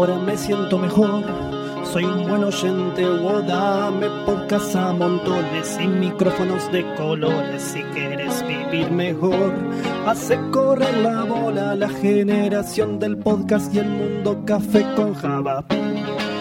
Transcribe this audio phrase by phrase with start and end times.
[0.00, 1.22] Ahora me siento mejor.
[1.92, 7.60] Soy un buen oyente, o dame podcast a montones y micrófonos de colores.
[7.60, 9.52] Si quieres vivir mejor,
[10.06, 15.66] hace correr la bola la generación del podcast y el mundo café con Java.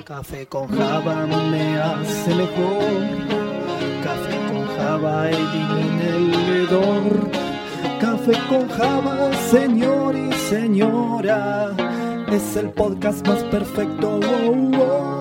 [0.06, 2.94] Café con Java me hace mejor.
[4.02, 7.30] Café con Java elimina el hedor.
[8.00, 11.89] Café con Java, señor y señora.
[12.32, 14.20] Es el podcast más perfecto.
[14.20, 15.20] Oh, oh.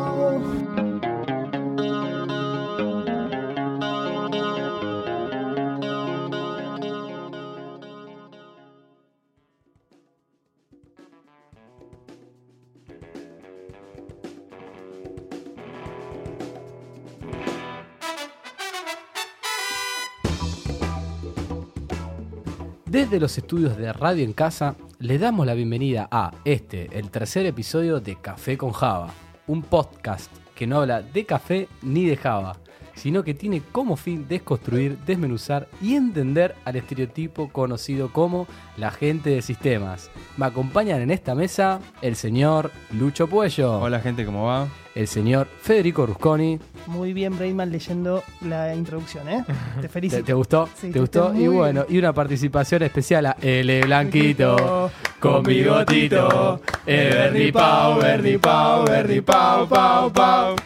[22.85, 27.47] Desde los estudios de Radio en Casa, le damos la bienvenida a este, el tercer
[27.47, 29.15] episodio de Café con Java,
[29.47, 32.57] un podcast que no habla de café ni de Java,
[32.99, 38.47] sino que tiene como fin desconstruir, desmenuzar y entender al estereotipo conocido como
[38.77, 40.11] la gente de sistemas.
[40.37, 44.67] Me acompañan en esta mesa el señor Lucho Puello, Hola gente, ¿cómo va?
[44.95, 46.59] el señor Federico Rusconi.
[46.89, 49.45] Muy bien, Braidman, leyendo la introducción, ¿eh?
[49.77, 50.25] Te ¿Te, felicito.
[50.25, 50.69] te gustó?
[50.75, 51.33] Sí, ¿Te te- gustó?
[51.35, 51.55] Y bien.
[51.55, 54.91] bueno, y una participación especial a L Blanquito.
[55.21, 60.57] Con bigotito, eh, Bernie Pau, Bernie Pau, Bernie Pau, Pau, Pau.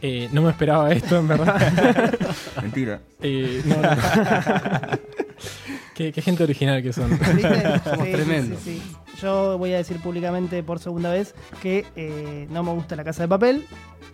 [0.00, 2.14] Eh, no me esperaba esto, en verdad.
[2.62, 3.00] Mentira.
[3.20, 3.88] Eh, no, no.
[5.94, 7.10] qué, qué gente original que son.
[7.10, 7.80] ¿Viste?
[7.84, 8.60] Somos Sí, tremendos.
[8.62, 8.96] sí, sí.
[9.20, 13.22] Yo voy a decir públicamente por segunda vez que eh, no me gusta la casa
[13.22, 13.66] de papel,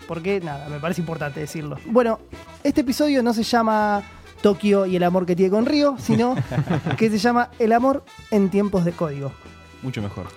[0.09, 1.77] porque nada, me parece importante decirlo.
[1.87, 2.19] Bueno,
[2.63, 4.03] este episodio no se llama
[4.41, 6.35] Tokio y el amor que tiene con Río, sino
[6.97, 9.33] que se llama El amor en tiempos de código.
[9.83, 10.29] Mucho mejor.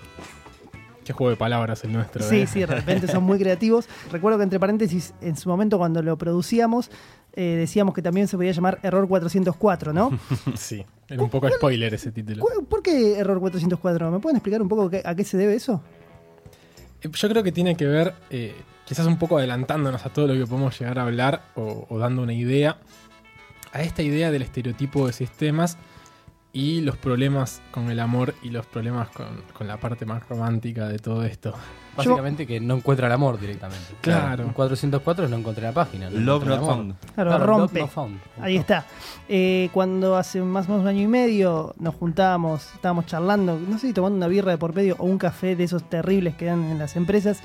[1.08, 2.22] Qué juego de palabras el nuestro.
[2.22, 2.48] Sí, eh.
[2.48, 3.88] sí, de repente son muy creativos.
[4.12, 6.92] Recuerdo que entre paréntesis, en su momento cuando lo producíamos,
[7.34, 10.20] eh, decíamos que también se podía llamar Error 404, ¿no?
[10.58, 12.44] Sí, era un poco spoiler ese título.
[12.44, 14.12] ¿Cu- ¿Por qué Error 404?
[14.12, 15.82] ¿Me pueden explicar un poco a qué se debe eso?
[17.02, 18.54] Eh, Yo creo que tiene que ver, eh,
[18.86, 22.22] quizás un poco adelantándonos a todo lo que podemos llegar a hablar o, o dando
[22.22, 22.78] una idea,
[23.72, 25.78] a esta idea del estereotipo de sistemas
[26.58, 30.88] y los problemas con el amor y los problemas con, con la parte más romántica
[30.88, 31.54] de todo esto.
[31.96, 33.94] Básicamente que no encuentra el amor directamente.
[34.02, 34.46] Claro.
[34.46, 36.10] Un 404 es no encontré la página.
[36.10, 36.76] no Love encontré not amor.
[36.76, 36.96] found.
[37.14, 37.80] Claro, Claro, rompe.
[37.80, 38.20] love not found.
[38.42, 38.86] Ahí está.
[39.30, 43.78] Eh, cuando hace más o menos un año y medio nos juntábamos, estábamos charlando, no
[43.78, 46.46] sé si tomando una birra de por medio o un café de esos terribles que
[46.46, 47.42] dan en las empresas,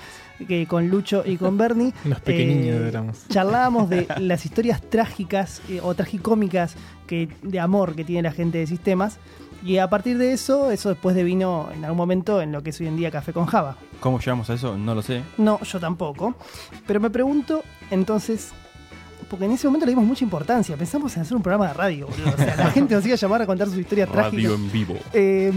[0.47, 1.93] que con Lucho y con Bernie.
[2.05, 3.25] Unos pequeñiños eh, éramos.
[3.29, 6.75] charlábamos de las historias trágicas eh, o tragicómicas
[7.07, 9.19] que, de amor que tiene la gente de sistemas.
[9.65, 12.81] Y a partir de eso, eso después devino en algún momento en lo que es
[12.81, 13.77] hoy en día Café con Java.
[14.01, 14.77] ¿Cómo llegamos a eso?
[14.77, 15.23] No lo sé.
[15.39, 16.35] No, yo tampoco.
[16.85, 18.53] Pero me pregunto, entonces,
[19.29, 20.77] porque en ese momento le dimos mucha importancia.
[20.77, 22.31] Pensamos en hacer un programa de radio, boludo.
[22.35, 24.53] O sea, la gente nos iba a llamar a contar sus historias trágicas.
[24.53, 24.95] en vivo.
[25.13, 25.53] Eh,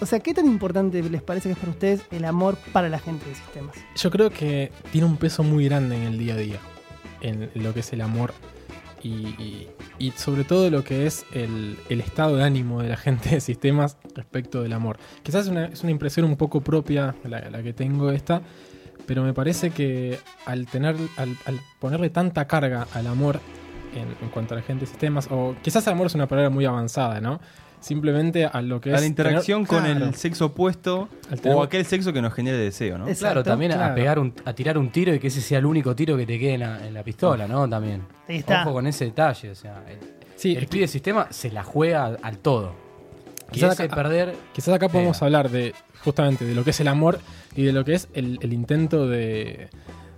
[0.00, 2.98] o sea, ¿qué tan importante les parece que es para ustedes el amor para la
[2.98, 3.76] gente de sistemas?
[3.96, 6.58] Yo creo que tiene un peso muy grande en el día a día,
[7.20, 8.32] en lo que es el amor
[9.02, 12.96] y, y- y sobre todo lo que es el, el estado de ánimo de la
[12.96, 14.98] gente de sistemas respecto del amor.
[15.22, 18.40] Quizás es una, es una impresión un poco propia la, la que tengo esta,
[19.10, 23.40] pero me parece que al, tener, al, al ponerle tanta carga al amor
[23.92, 26.64] en, en cuanto a la gente de sistemas, o quizás amor es una palabra muy
[26.64, 27.40] avanzada, ¿no?
[27.80, 29.00] Simplemente a lo que A es...
[29.00, 31.08] la interacción tener- con claro, el sexo opuesto
[31.42, 33.08] tener- o aquel sexo que nos genere deseo, ¿no?
[33.08, 35.58] Es- Claro, Exacto, también a pegar un, a tirar un tiro y que ese sea
[35.58, 37.68] el único tiro que te quede en la, en la pistola, ¿no?
[37.68, 38.02] También.
[38.28, 38.62] Ahí está.
[38.62, 39.98] Ojo con ese detalle, o sea, el,
[40.36, 42.74] Sí, el pibe de sistema se la juega al, al todo.
[43.50, 45.74] Quizás acá- perder Quizás acá podemos hablar de
[46.04, 47.20] justamente de lo que es el amor
[47.54, 49.68] y de lo que es el, el intento de,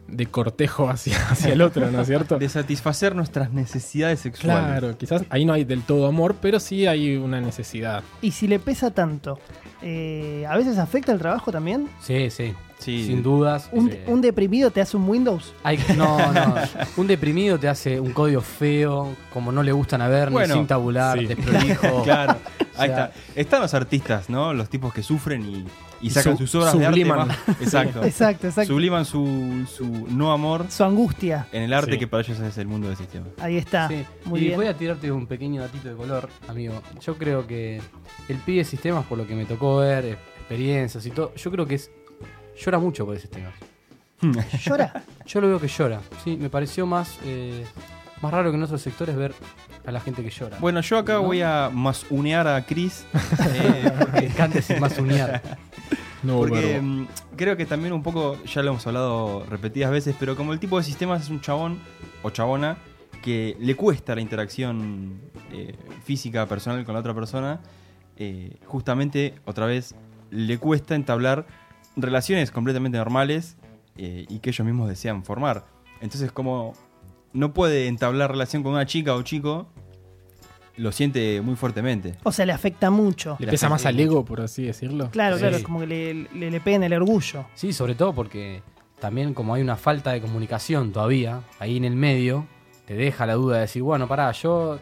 [0.09, 2.39] de cortejo hacia, hacia el otro, ¿no es cierto?
[2.39, 4.65] De satisfacer nuestras necesidades sexuales.
[4.67, 8.03] Claro, quizás ahí no hay del todo amor, pero sí hay una necesidad.
[8.21, 9.39] Y si le pesa tanto,
[9.83, 11.89] eh, ¿a veces afecta el trabajo también?
[12.03, 12.53] Sí, sí.
[12.83, 13.07] Sí.
[13.07, 13.69] Sin dudas.
[13.73, 15.55] ¿Un, eh, un deprimido te hace un Windows?
[15.63, 16.55] hay- no, no.
[16.97, 20.61] Un deprimido te hace un código feo, como no le gustan a ver, Bueno, ni
[20.61, 21.27] sin tabular, sí.
[21.27, 22.03] desprolijo.
[22.05, 22.37] Claro,
[22.77, 23.13] ahí O sea- está.
[23.41, 24.53] Están los artistas, ¿no?
[24.53, 25.65] Los tipos que sufren y,
[26.07, 27.29] y sacan Su- sus obras subliman.
[27.29, 27.43] de arte.
[27.53, 28.03] más- Exacto.
[28.05, 28.73] Exacto, exacto.
[28.73, 31.47] Subliman su, su no amor Su angustia.
[31.53, 31.99] en el arte Sí.
[31.99, 33.27] que para ellos es el mundo del sistema.
[33.41, 33.89] Ahí está.
[33.89, 34.05] Sí.
[34.25, 34.57] Muy y bien.
[34.57, 36.83] voy a tirarte un pequeño datito de color, amigo.
[37.05, 37.81] Yo creo que
[38.29, 41.51] el pibe de sistemas, por lo que me tocó ver, eh, experiencias y todo, yo
[41.51, 41.91] creo que es
[42.57, 43.53] llora mucho por ese sistema.
[44.65, 45.05] ¿Llora?
[45.27, 46.01] Yo lo veo que llora.
[46.23, 47.65] Sí, me pareció más, eh,
[48.21, 49.35] más raro que en otros sectores ver
[49.85, 50.59] a la gente que llora.
[50.61, 51.23] Bueno, yo acá ¿No?
[51.23, 53.05] voy a masunear a Chris.
[53.55, 55.43] eh, ese más uniar.
[56.23, 57.07] Nuevo Porque mm,
[57.37, 60.79] creo que también un poco, ya lo hemos hablado repetidas veces, pero como el tipo
[60.79, 61.81] de sistemas es un chabón
[62.23, 62.77] o chabona
[63.23, 65.21] que le cuesta la interacción
[65.53, 67.61] eh, física, personal con la otra persona,
[68.17, 69.95] eh, justamente, otra vez,
[70.31, 71.47] le cuesta entablar
[71.97, 73.57] relaciones completamente normales
[73.97, 75.65] eh, y que ellos mismos desean formar.
[76.01, 76.73] Entonces, como
[77.33, 79.67] no puede entablar relación con una chica o chico,
[80.77, 82.15] lo siente muy fuertemente.
[82.23, 83.37] O sea, le afecta mucho.
[83.39, 85.11] Le le pesa más al ego, por así decirlo.
[85.11, 85.41] Claro, Sí.
[85.43, 87.45] claro, es como que le, le, le pega en el orgullo.
[87.55, 88.63] Sí, sobre todo porque
[88.99, 92.47] también como hay una falta de comunicación todavía, ahí en el medio,
[92.87, 94.79] te deja la duda de decir, bueno, pará, yo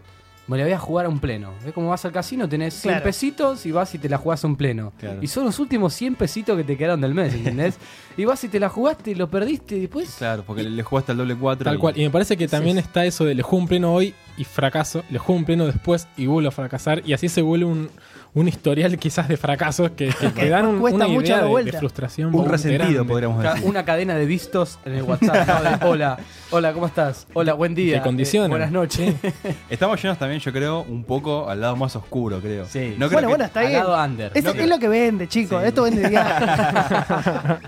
[0.51, 1.53] me la voy a jugar a un pleno.
[1.65, 3.05] Es como vas al casino, tenés 100 Claro.
[3.05, 4.93] pesitos y vas y te la jugás a un pleno.
[4.99, 5.19] Claro.
[5.23, 7.77] Y son los últimos 100 pesitos que te quedaron del mes, ¿entendés?
[8.17, 10.15] y vas y te la jugaste y lo perdiste y después...
[10.19, 11.65] Claro, porque le, le jugaste al doble 4.
[11.65, 11.97] Tal cual.
[11.99, 12.81] Y me parece que también Sí.
[12.83, 16.09] está eso de le juego un pleno hoy y fracaso, le juego un pleno después
[16.17, 17.03] y vuelvo a fracasar.
[17.07, 17.89] Y así se vuelve un,
[18.33, 21.73] un historial quizás de fracasos que, que te dan un- una mucho idea de, vuelta.
[21.73, 22.33] de frustración.
[22.35, 23.63] Un resentido, podríamos decir.
[23.67, 25.63] Una cadena de vistos en el WhatsApp, ¿no?
[25.63, 26.19] De, hola,
[26.51, 27.27] hola, ¿cómo estás?
[27.35, 27.97] Hola, buen día.
[28.03, 28.47] Te.
[28.47, 29.15] Eh, buenas noches.
[29.71, 32.67] Estamos llenos también, yo creo, un poco al lado más oscuro, creo.
[32.67, 32.95] Sí.
[32.99, 33.79] No creo Bueno, que, bueno, está Al bien.
[33.81, 34.33] lado under.
[34.35, 35.61] Es, No es lo que vende, chicos.
[35.63, 35.69] Sí.
[35.69, 36.47] Esto vende diario.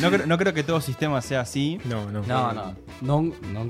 [0.00, 1.78] no, creo, no creo que todo sistema sea así.
[1.84, 2.22] No, no.
[2.22, 3.64] No, no, no, no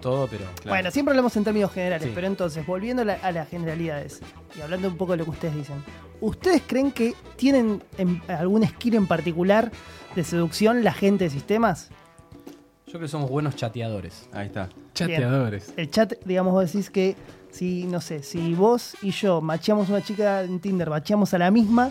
[0.00, 0.44] todo, pero...
[0.44, 0.68] Claro.
[0.68, 2.12] Bueno, siempre hablamos en términos generales, Sí.
[2.14, 4.20] pero entonces, volviendo a, la- a las generalidades
[4.56, 5.76] y hablando un poco de lo que ustedes dicen,
[6.20, 9.70] ¿ustedes creen que tienen en- algún skill en particular
[10.14, 11.90] de seducción la gente de sistemas?
[12.86, 14.28] Yo creo que somos buenos chateadores.
[14.32, 14.68] Ahí está.
[14.94, 15.72] Chateadores.
[15.76, 17.16] El chat, digamos, vos decís que
[17.50, 21.50] si, no sé, si vos y yo macheamos una chica en Tinder, macheamos a la
[21.50, 21.90] misma,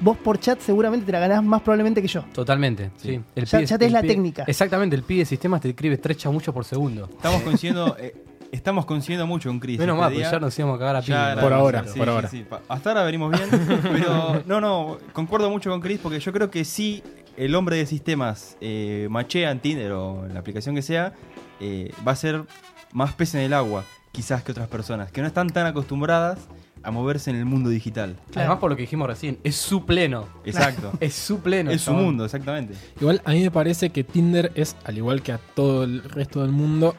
[0.00, 2.24] vos por chat seguramente te la ganás más probablemente que yo.
[2.32, 3.20] Totalmente, sí.
[3.36, 4.44] El Ya- tenés el la técnica.
[4.48, 7.08] Exactamente, el pibe de sistemas te escribe tres chamuchos por segundo.
[7.10, 8.12] Estamos coincidiendo, eh,
[8.52, 9.78] estamos coincidiendo mucho en Chris.
[9.78, 12.06] Menos este mal, porque ya nos íbamos a cagar a era- Por ahora, sí, por
[12.06, 12.28] sí, ahora.
[12.28, 12.44] sí.
[12.48, 13.48] Pa- Hasta ahora venimos bien.
[13.82, 17.02] pero no, no, concuerdo mucho con Chris porque yo creo que sí,
[17.36, 21.14] el hombre de sistemas eh, machea en Tinder o en la aplicación que sea,
[21.60, 22.44] eh, va a ser
[22.92, 26.38] más pez en el agua, quizás que otras personas, que no están tan acostumbradas
[26.84, 28.16] a moverse en el mundo digital.
[28.34, 30.26] Además, por lo que dijimos recién, es su pleno.
[30.44, 30.92] Exacto.
[31.00, 31.70] Es su pleno.
[31.70, 32.74] es su mundo, exactamente.
[33.00, 36.42] Igual a mí me parece que Tinder es, al igual que a todo el resto
[36.42, 36.96] del mundo,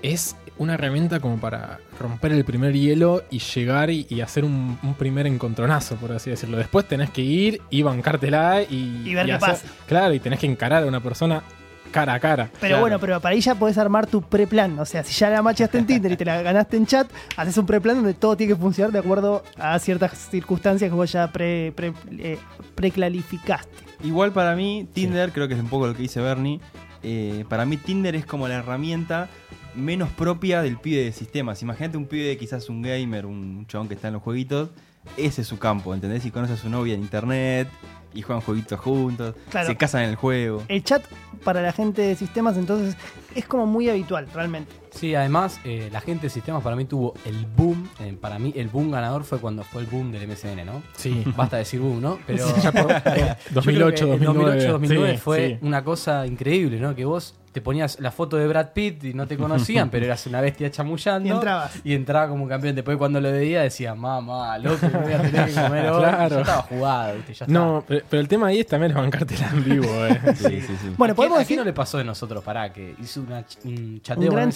[0.00, 4.78] es una herramienta como para romper el primer hielo y llegar y, y hacer un,
[4.82, 6.58] un primer encontronazo, por así decirlo.
[6.58, 9.66] Después tenés que ir y bancártela y, Y ver qué pasa.
[9.86, 11.42] Claro, y tenés que encarar a una persona
[11.90, 12.44] cara a cara.
[12.54, 12.80] Pero Claro.
[12.80, 14.78] bueno, pero para ahí ya podés armar tu preplan.
[14.78, 17.06] O sea, si ya la macheaste en Tinder y te la ganaste en chat,
[17.36, 21.12] haces un preplan donde todo tiene que funcionar de acuerdo a ciertas circunstancias que vos
[21.12, 22.38] ya pre, pre- eh,
[22.74, 23.84] preclarificaste.
[24.04, 26.60] Igual para mí, Tinder, creo que es un poco lo que dice Bernie,
[27.02, 29.28] eh, para mí Tinder es como la herramienta
[29.74, 31.62] menos propia del pibe de sistemas.
[31.62, 34.70] Imagínate un pibe, quizás un gamer, un chabón que está en los jueguitos,
[35.16, 36.24] ese es su campo, ¿entendés?
[36.26, 37.68] Y conoce a su novia en internet
[38.14, 39.66] y juegan jueguitos juntos, Claro.
[39.66, 40.62] se casan en el juego.
[40.68, 41.04] El chat
[41.44, 42.96] para la gente de sistemas entonces
[43.34, 44.72] es como muy habitual, realmente.
[44.94, 47.88] Sí, además, eh, la gente de sistemas para mí tuvo el boom.
[48.00, 50.82] eh, para mí, el boom ganador fue cuando fue el boom del MSN, ¿no?
[50.96, 51.22] Sí.
[51.36, 52.18] Basta decir boom, ¿no?
[52.26, 52.46] Pero.
[52.62, 54.66] Ya por- Yo creo 2008, que el 2009.
[54.66, 55.66] 2009 Sí, fue sí.
[55.66, 56.94] una cosa increíble, ¿no?
[56.94, 60.26] Que vos te ponías la foto de Brad Pitt y no te conocían, pero eras
[60.26, 61.28] una bestia chamullando.
[61.28, 61.72] Y entrabas.
[61.84, 62.74] Y entraba como un campeón.
[62.74, 65.98] Después, cuando lo veía, decía, mamá, loco, me voy a tener que comer hoy.
[66.00, 66.34] Claro.
[66.36, 67.34] Ya estaba jugado, ¿viste?
[67.34, 70.18] Ya No, pero, pero el tema ahí es también bancártela en vivo, eh.
[70.34, 70.94] Sí, sí, sí.
[70.96, 71.48] Bueno, ¿A quién- podemos a decir.
[71.48, 72.42] quién no le pasó de nosotros?
[72.42, 74.54] Pará, que hizo una ch- un chateo Un con gran MSN,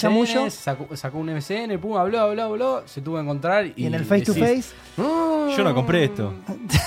[0.50, 3.94] Sacó, sacó un MSN, pum, habló, habló, habló, se tuvo que encontrar y, Y en
[3.94, 4.64] el face to face,
[4.96, 5.56] "Mm".
[5.56, 6.34] Yo no compré esto.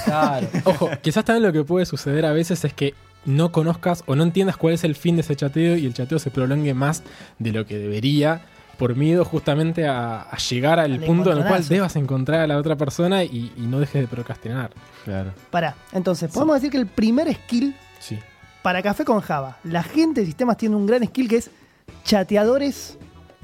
[0.06, 0.48] Claro.
[0.66, 2.94] Ojo, quizás también lo que puede suceder a veces es que
[3.26, 6.20] no conozcas o no entiendas cuál es el fin de ese chateo y el chateo
[6.20, 7.04] se prolongue más
[7.38, 8.42] de lo que debería
[8.78, 12.48] por miedo justamente a, a llegar al Al punto en el cual debas encontrar a
[12.48, 14.72] la otra persona y, y no dejes de procrastinar.
[15.04, 15.34] Claro.
[15.52, 15.76] pará.
[15.92, 18.18] Entonces, podemos decir que el primer skill Sí.
[18.62, 21.52] para Café con Java, la gente de sistemas tiene un gran skill que es
[22.06, 22.98] chateadores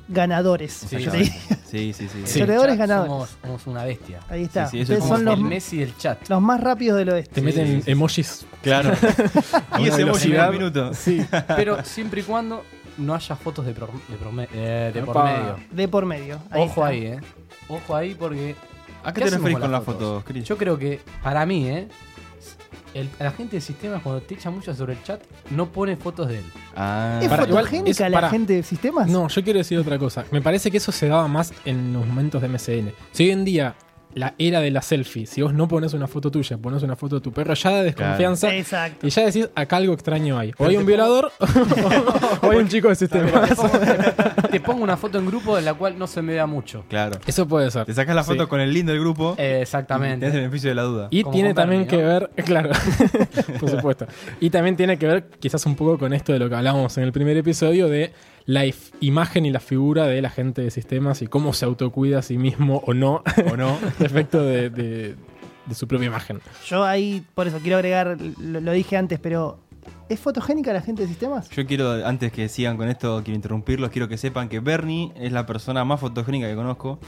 [0.08, 0.72] ganadores.
[0.74, 1.32] Sí, te sí.
[1.66, 2.22] Sí, sí, sí.
[2.26, 2.40] Sí.
[2.40, 3.12] Chateadores Chat ganadores.
[3.12, 4.20] Somos, somos una bestia.
[4.30, 4.68] Ahí está.
[4.68, 6.28] Sí, sí, Ustedes son los, el Messi del chat.
[6.30, 7.34] los más rápidos del oeste.
[7.36, 7.92] Te Sí, meten sí, sí.
[7.92, 8.46] emojis.
[8.62, 8.92] Claro.
[9.80, 10.94] y ese emoji en minuto.
[10.94, 11.26] Sí.
[11.56, 12.64] Pero siempre y cuando
[12.98, 15.58] no haya fotos de, pro- de, prome- eh, de por medio.
[15.72, 16.40] De por medio.
[16.50, 16.86] Ahí Ojo está.
[16.88, 17.20] ahí, eh.
[17.68, 18.56] Ojo ahí porque.
[19.04, 20.02] ¿A qué te hacemos referís con las fotos?
[20.02, 20.46] fotos, Chris?
[20.46, 21.88] Yo creo que, para mí, eh.
[22.96, 25.22] El- la gente de sistemas, cuando te echa mucho sobre el chat,
[25.52, 26.46] no pone fotos de él.
[26.76, 28.30] Ah, ¿Es Para- igual fotogénica es- la para.
[28.32, 29.08] gente de sistemas?
[29.08, 30.26] No, yo quiero decir otra cosa.
[30.32, 32.94] Me parece que eso se daba más en los momentos de MSN.
[33.12, 33.76] Si hoy en día
[34.16, 37.16] la era de la selfie, si vos no pones una foto tuya, pones una foto
[37.16, 38.56] de tu perro, ya da desconfianza.
[38.56, 39.06] Exacto.
[39.06, 40.54] Y ya decís, acá algo extraño hay.
[40.58, 41.32] O hay un violador,
[42.42, 43.50] o hay un chico de sistemas.
[44.46, 46.86] Te te pongo una foto en grupo en la cual no se me vea mucho.
[46.88, 47.20] Claro.
[47.26, 47.86] Eso puede ser.
[47.86, 48.50] Te sacas la foto Sí.
[48.50, 49.32] con el lindo del grupo.
[49.32, 50.30] Eh, y tenés el exactamente.
[50.30, 51.08] beneficio de la duda.
[51.12, 52.70] Y Como tiene también Bernie, que ver, claro,
[53.60, 54.08] por supuesto.
[54.40, 57.04] Y también tiene que ver quizás un poco con esto de lo que hablábamos en
[57.04, 58.14] el primer episodio de
[58.46, 58.64] la
[59.00, 62.38] imagen y la figura de la gente de sistemas y cómo se autocuida a sí
[62.38, 63.78] mismo o no, ¿O no?
[64.00, 65.16] respecto de, de-
[65.66, 66.42] de su propia imagen.
[66.68, 69.58] Yo ahí, por eso quiero agregar, lo, lo dije antes, pero
[70.10, 71.50] ¿es fotogénica la gente de sistemas?
[71.50, 75.32] Yo quiero, antes que sigan con esto, quiero interrumpirlos, quiero que sepan que Bernie es
[75.32, 77.00] la persona más fotogénica que conozco.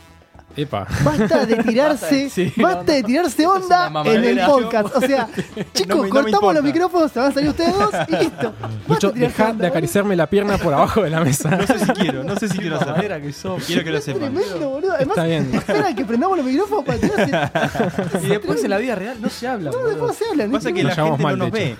[0.58, 0.88] Epa.
[1.04, 4.96] Basta de tirarse, Sí, basta no, de tirarse onda en el podcast.
[4.96, 5.28] O sea,
[5.74, 8.54] chicos, No me- cortamos los micrófonos, se van a salir ustedes dos y listo.
[8.88, 11.50] Lucho, de tirarse deja onda, de acariciarme la pierna por abajo de la mesa.
[11.52, 13.22] No sé si quiero, no sé si quiero hacer.
[13.22, 13.64] Que sos.
[13.66, 14.34] Quiero que lo Es sepan.
[14.34, 14.94] tremendo, boludo.
[14.94, 15.50] Además, Está bien.
[15.54, 18.18] esperan que prendamos los micrófonos para tirarse.
[18.24, 19.70] Y después en la vida real no se habla.
[19.72, 19.90] No, boludo.
[19.92, 20.52] después se hablan.
[20.52, 20.90] Pasa que ¿no?
[20.90, 21.76] la gente no mal, nos ve.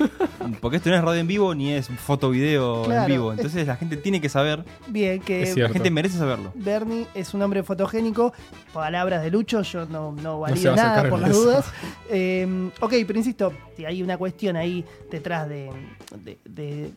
[0.62, 3.02] Porque esto no es radio en vivo ni es foto video Claro.
[3.04, 3.32] en vivo.
[3.34, 4.64] Entonces la gente tiene que saber.
[4.88, 6.52] Bien, que La gente merece saberlo.
[6.56, 8.34] Bernie es un hombre fotogénico.
[8.74, 11.44] Palabras de Lucho, yo no, no valido nada por las eso.
[11.44, 11.66] dudas.
[12.10, 15.70] Eh, ok, pero insisto, si hay una cuestión ahí detrás de,
[16.24, 16.92] de- de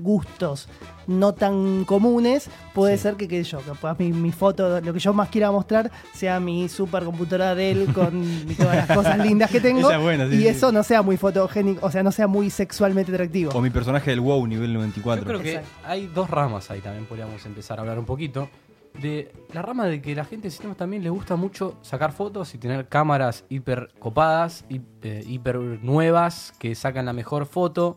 [0.00, 0.68] gustos
[1.06, 3.02] no tan comunes, puede Sí.
[3.04, 5.90] ser que, qué sé yo, capaz mi, mi foto, lo que yo más quiera mostrar,
[6.12, 9.88] sea mi supercomputadora Dell con mi- todas las cosas lindas que tengo.
[9.88, 10.48] Esa es buena, sí, y sí.
[10.48, 13.52] eso no sea muy fotogénico, o sea, no sea muy sexualmente atractivo.
[13.54, 15.22] O mi personaje del WoW nivel 94.
[15.22, 15.70] Yo creo que Exacto.
[15.86, 18.48] hay dos ramas ahí también, podríamos empezar a hablar un poquito.
[19.00, 22.52] De la rama de que la gente de sistemas también le gusta mucho sacar fotos
[22.54, 27.96] y tener cámaras hiper copadas, hi- eh, hiper nuevas, que sacan la mejor foto.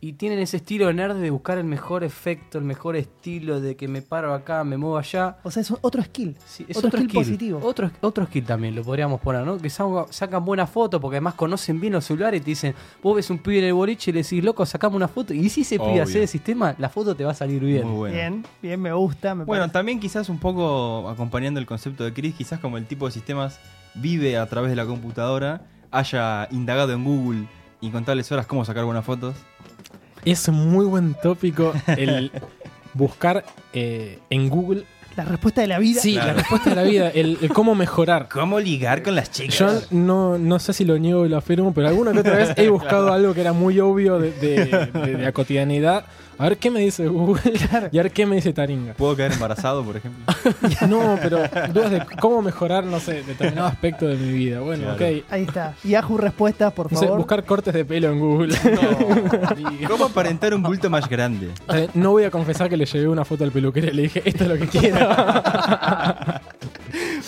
[0.00, 3.76] Y tienen ese estilo de nerd de buscar el mejor efecto, el mejor estilo, de
[3.76, 5.38] que me paro acá, me muevo allá.
[5.42, 6.36] O sea, es otro skill.
[6.46, 7.20] Sí, es otro, otro, skill, skill.
[7.24, 7.60] positivo.
[7.62, 9.56] Otro, otro skill también lo podríamos poner, ¿no?
[9.58, 13.16] Que sa- sacan buenas fotos porque además conocen bien los celulares y te dicen, vos
[13.16, 15.32] ves un pibe en el boliche y le decís, loco, sacame una foto.
[15.32, 17.86] Y si ese pibe hace el sistema, la foto te va a salir bien.
[17.86, 18.14] Muy bueno.
[18.14, 19.34] Bien, bien, me gusta.
[19.34, 19.72] Me Bueno, parece.
[19.72, 23.58] también quizás un poco acompañando el concepto de Chris, quizás como el tipo de sistemas
[23.94, 27.46] vive a través de la computadora, haya indagado en Google
[27.80, 29.36] incontables horas cómo sacar buenas fotos.
[30.26, 32.30] Es un muy buen tópico el
[32.94, 34.84] buscar eh, en Google.
[35.16, 36.00] la respuesta de la vida.
[36.00, 38.28] Sí, la respuesta de la vida, el, el cómo mejorar.
[38.28, 39.56] ¿Cómo ligar con las chicas?
[39.58, 42.52] Yo no, no sé si lo niego y lo afirmo, pero alguna que otra vez
[42.56, 46.04] he buscado algo que era muy obvio de, de- de- de la cotidianidad.
[46.38, 47.40] A ver qué me dice Google
[47.92, 48.92] y a ver qué me dice Taringa.
[48.94, 50.24] ¿Puedo quedar embarazado, por ejemplo?
[50.88, 51.38] No, pero
[51.72, 54.60] dudas de cómo mejorar, no sé, determinado aspecto de mi vida.
[54.60, 55.16] Bueno, Claro.
[55.18, 55.24] ok.
[55.30, 55.74] Ahí está.
[55.82, 57.18] Yahoo respuestas, por No sé, favor.
[57.18, 58.54] buscar cortes de pelo en Google.
[59.88, 61.50] ¿Cómo aparentar un bulto más grande?
[61.72, 64.22] Eh, No voy a confesar que le llevé una foto al peluquero y le dije,
[64.24, 64.98] esto es lo que quiero.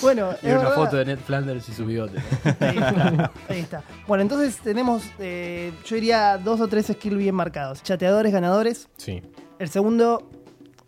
[0.00, 0.74] Bueno, Y una verdad.
[0.74, 2.18] foto de Ned Flanders y su bigote.
[2.60, 3.82] Ahí está, ahí está.
[4.06, 7.82] Bueno, entonces tenemos, eh, yo diría, dos o tres skills bien marcados.
[7.82, 8.88] Chateadores ganadores.
[8.96, 9.22] Sí,
[9.58, 10.30] El segundo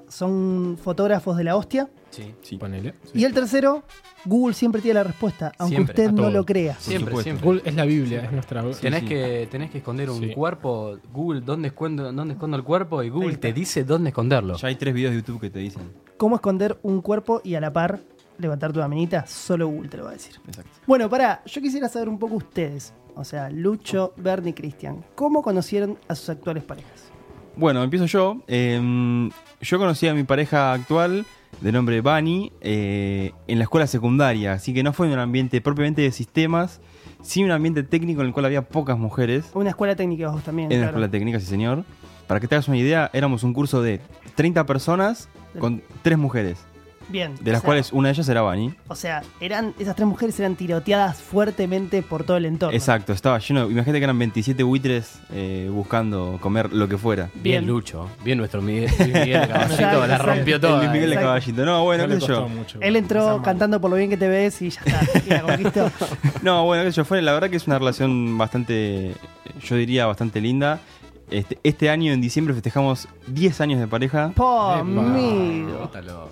[0.09, 1.89] son fotógrafos de la hostia.
[2.11, 2.35] Sí.
[2.43, 2.57] Sí.
[2.57, 2.95] ponele.
[3.15, 3.85] Y el tercero,
[4.25, 6.31] Google siempre tiene la respuesta, aunque Siempre, usted no todo.
[6.33, 6.75] lo crea.
[6.81, 7.45] Siempre, siempre.
[7.47, 8.63] Google es la Biblia, es nuestra...
[8.81, 9.07] tenés, sí.
[9.09, 10.35] Que, tenés que esconder un Sí.
[10.35, 10.99] cuerpo.
[11.13, 13.03] Google, ¿dónde escondo, ¿dónde escondo el cuerpo?
[13.05, 14.57] Y Google te dice dónde esconderlo.
[14.57, 15.93] Ya hay tres videos de YouTube que te dicen.
[16.17, 18.01] Cómo esconder un cuerpo y a la par
[18.41, 20.35] levantar tu manita, solo Google te lo va a decir.
[20.47, 20.71] Exacto.
[20.87, 25.99] Bueno, pará, yo quisiera saber un poco ustedes, o sea, Lucho, Bernie, Cristian, ¿cómo conocieron
[26.09, 27.11] a sus actuales parejas?
[27.57, 28.43] Bueno, empiezo yo.
[28.49, 29.31] Eh,
[29.61, 31.27] yo conocí a mi pareja actual,
[31.61, 34.53] de nombre Bani, eh, en la escuela secundaria.
[34.53, 36.81] Así que no fue en un ambiente propiamente de sistemas,
[37.23, 39.51] sí un ambiente técnico en el cual había pocas mujeres.
[39.55, 40.73] Una escuela técnica vos también.
[40.73, 40.91] En la claro.
[40.91, 41.85] escuela técnica, sí señor.
[42.27, 44.01] Para que te hagas una idea, éramos un curso de
[44.37, 45.29] 30 personas
[45.59, 46.65] con tres mujeres,
[47.11, 47.35] Bien.
[47.41, 48.75] de las sea, cuales una de ellas era Bani.
[48.89, 52.77] O sea, eran, esas tres mujeres eran tiroteadas fuertemente por todo el entorno.
[52.77, 53.71] Exacto, estaba lleno.
[53.71, 57.25] Imagínate que eran 27 buitres eh, buscando comer lo que fuera.
[57.35, 57.67] Bien, Bien.
[57.67, 58.09] Lucho.
[58.25, 60.07] Bien nuestro Miguel, Miguel Caballito.
[60.07, 60.79] La rompió El toda.
[60.79, 61.17] Luis Miguel de.
[61.17, 61.65] Caballito.
[61.65, 62.49] No, bueno, No qué sé yo.
[62.49, 62.79] mucho.
[62.81, 65.21] Él entró cantando por lo bien que te ves y ya está.
[65.27, 65.91] Y la conquistó.
[66.43, 69.15] No, bueno, qué sé yo, fue, la verdad que es una relación bastante,
[69.63, 70.81] yo diría bastante linda.
[71.31, 74.33] Este, este año, en diciembre, festejamos 10 años de pareja.
[74.35, 75.89] Po, amigo.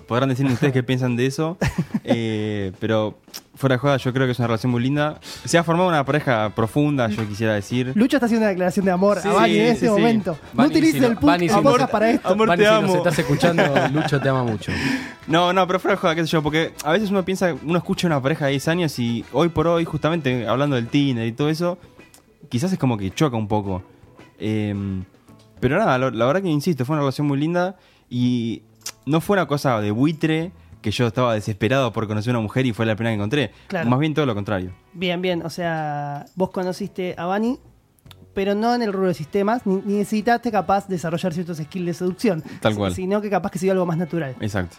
[0.07, 1.57] Podrán decirme ustedes qué piensan de eso.
[2.11, 3.19] Eh, pero
[3.53, 5.19] fuera de joda, yo creo que es una relación muy linda.
[5.45, 7.91] Se ha formado una pareja profunda, yo quisiera decir.
[7.93, 9.91] Lucho está haciendo una declaración de amor Sí, a Bani en sí, este sí.
[9.91, 10.31] momento.
[10.31, 12.29] No Bani, utilice si no- el Bani, punto si no- para esto.
[12.29, 12.87] Amor, te si amo.
[12.87, 13.63] nos estás escuchando,
[13.93, 14.71] Lucho te ama mucho.
[15.27, 17.77] No, no, pero fuera de joda, qué sé yo, porque a veces uno piensa, uno
[17.77, 21.31] escucha una pareja de 10 años y hoy por hoy, justamente hablando del Tinder y
[21.33, 21.77] todo eso,
[22.49, 23.83] quizás es como que choca un poco.
[24.39, 25.03] Eh,
[25.59, 27.75] pero nada, la, la verdad que insisto, fue una relación muy linda
[28.09, 28.63] y
[29.05, 32.73] no fue una cosa de buitre que yo estaba desesperado por conocer una mujer y
[32.73, 33.51] fue la primera que encontré.
[33.67, 33.89] Claro.
[33.89, 34.71] Más bien todo lo contrario.
[34.93, 35.45] Bien, bien.
[35.45, 37.59] O sea, vos conociste a Bani
[38.33, 41.93] pero no en el rubro de sistemas, ni, ni necesitaste capaz desarrollar ciertos skills de
[41.93, 42.43] seducción.
[42.61, 42.93] Tal cual.
[42.93, 44.35] Sino que capaz que sea algo más natural.
[44.39, 44.77] Exacto.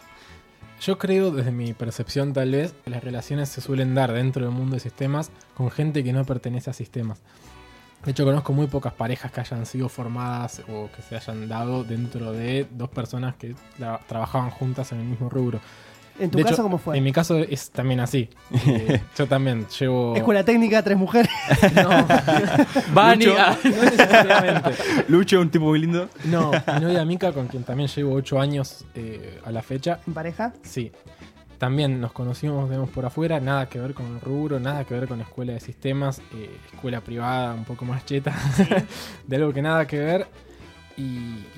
[0.80, 4.54] Yo creo, desde mi percepción tal vez, que las relaciones se suelen dar dentro del
[4.54, 7.20] mundo de sistemas con gente que no pertenece a sistemas.
[8.04, 11.84] De hecho, conozco muy pocas parejas que hayan sido formadas o que se hayan dado
[11.84, 15.60] dentro de dos personas que tra- trabajaban juntas en el mismo rubro.
[16.18, 16.98] En tu De caso, hecho, ¿cómo fue?
[16.98, 18.28] En mi caso es también así.
[18.66, 20.14] Eh, yo también llevo...
[20.16, 21.30] Escuela técnica, tres mujeres.
[21.74, 22.06] No,
[22.92, 23.36] Bani, Lucho.
[23.40, 24.70] ah, no necesariamente.
[25.08, 26.08] Lucho, un tipo muy lindo.
[26.24, 30.12] No, mi novia Mika, con quien también llevo 8 años eh, a la fecha, ¿En
[30.14, 30.52] pareja?
[30.62, 30.92] sí.
[31.60, 35.06] También nos conocimos digamos, por afuera, nada que ver con el rubro, nada que ver
[35.06, 38.34] con escuela de sistemas, eh, escuela privada un poco más cheta,
[39.26, 40.26] de algo que nada que ver.
[40.96, 41.02] Y,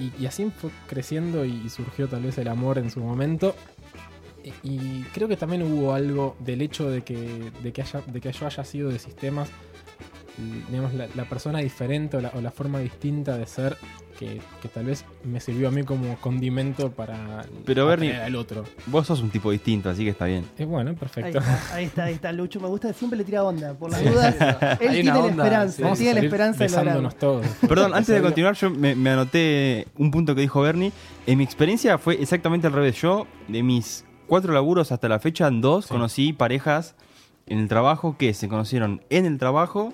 [0.00, 3.54] y- y así fue creciendo y surgió tal vez el amor en su momento.
[4.44, 8.20] Y, y creo que también hubo algo del hecho de que, de que, haya, de
[8.20, 9.50] que yo haya sido de sistemas,
[10.70, 13.76] digamos, la, la persona diferente o la, o la forma distinta de ser
[14.18, 18.64] que, que tal vez me sirvió a mí como condimento para Pero, Bernie- al otro.
[18.86, 20.44] Vos sos un tipo distinto, así que está bien.
[20.56, 21.38] Es bueno, Ahí perfecto.
[21.38, 22.32] está, ahí está, ahí está.
[22.32, 23.74] Lucho me gusta, siempre le tira onda.
[23.74, 24.34] Por las dudas,
[24.80, 25.90] él Hay tiene la esperanza.
[25.90, 27.10] a tiene la esperanza de lograrlo.
[27.12, 27.46] todos.
[27.68, 30.92] Perdón, antes de continuar, yo me, me anoté un punto que dijo Bernie.
[31.26, 32.96] En mi experiencia fue exactamente al revés.
[33.00, 35.90] Yo, de mis cuatro laburos hasta la fecha, en dos Sí.
[35.90, 36.94] conocí parejas
[37.46, 39.92] en el trabajo que se conocieron en el trabajo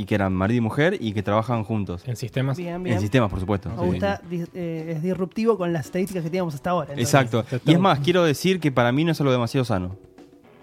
[0.00, 2.02] y que eran marido y mujer y que trabajaban juntos.
[2.06, 2.56] En sistemas.
[2.56, 2.94] Bien, bien.
[2.96, 3.68] En sistemas, por supuesto.
[3.68, 4.20] Me gusta,
[4.54, 6.92] eh, es disruptivo con las estadísticas que teníamos hasta ahora.
[6.92, 7.14] entonces.
[7.14, 7.44] Exacto.
[7.66, 9.96] Y es más, quiero decir que para mí no es algo demasiado sano.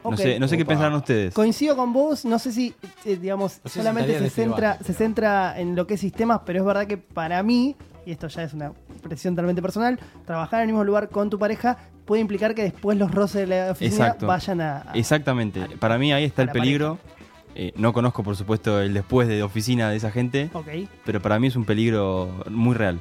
[0.04, 1.34] No sé, no sé qué pensarán ustedes.
[1.34, 2.74] Coincido con vos, no sé si,
[3.06, 5.96] eh, digamos, No sé si solamente se, centra, debate, se pero- centra en lo que
[5.96, 7.76] es sistemas, pero es verdad que para mí,
[8.06, 8.72] y esto ya es una
[9.04, 12.98] presión totalmente personal, trabajar en el mismo lugar con tu pareja puede implicar que después
[12.98, 14.28] los roces de la oficina Exacto.
[14.28, 14.78] vayan a...
[14.78, 15.60] a- Exactamente.
[15.78, 17.00] Para mí ahí está el peligro.
[17.60, 20.68] Eh, no conozco, por supuesto, el después de oficina de esa gente, Ok.
[21.04, 23.00] pero para mí es un peligro muy real.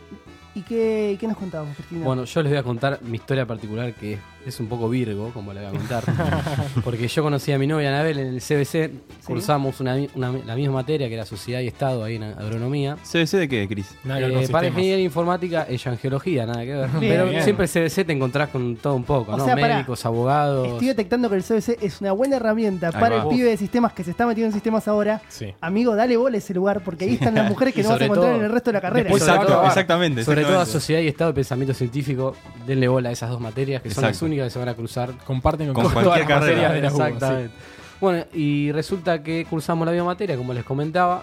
[0.55, 2.03] ¿Y qué, qué nos contábamos, Cristina?
[2.07, 4.19] Bueno, yo les voy a contar mi historia particular que es
[4.61, 6.05] un poco virgo, como le voy a contar.
[6.85, 8.91] Porque yo conocí a mi novia Anabel en el CBC,
[9.27, 12.97] cursamos una, una- la misma materia que era Sociedad y Estado ahí en agronomía.
[13.05, 13.91] ¿CBC de qué, Cris?
[14.05, 16.89] Eh, para ingeniería informática, ella en geología, nada que ver.
[16.91, 17.43] Bien, Pero bien.
[17.43, 19.45] siempre el CBC te encontrás con todo un poco, O ¿no?
[19.45, 19.57] sea.
[19.57, 20.69] Médicos, abogados.
[20.69, 23.23] Estoy detectando que el CBC es una buena herramienta Ahí para va.
[23.25, 25.21] el pibe de sistemas que se está metiendo en sistemas ahora.
[25.29, 25.53] Sí.
[25.61, 28.05] Amigo, dale bola a ese lugar, porque ahí están las mujeres que no vas a
[28.05, 29.11] encontrar todo- en el resto de la carrera.
[29.11, 30.25] Exacto, todo- exactamente.
[30.25, 30.67] Sobre todo a.
[30.67, 34.11] Sociedad y Estado y Pensamiento Científico, denle bola a esas dos materias que son las
[34.11, 34.19] Exacto.
[34.45, 36.69] Que se van a cruzar Comparten con, Con todas cualquier las carrera.
[36.69, 37.13] materias de la UBA, sí.
[37.15, 37.55] Exactamente.
[38.01, 41.23] Bueno, y resulta que cursamos la misma materia, como les comentaba.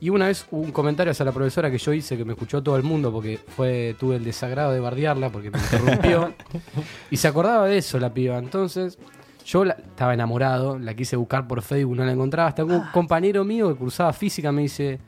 [0.00, 2.62] Y una vez hubo un comentario hacia la profesora que yo hice que me escuchó
[2.62, 6.32] todo el mundo porque fue tuve el desagrado de bardearla porque me interrumpió.
[7.10, 8.38] y se acordaba de eso la piba.
[8.38, 8.96] Entonces,
[9.44, 12.48] yo la- estaba enamorado, la quise buscar por Facebook, no la encontraba.
[12.50, 15.00] Hasta un compañero mío que cursaba física me dice,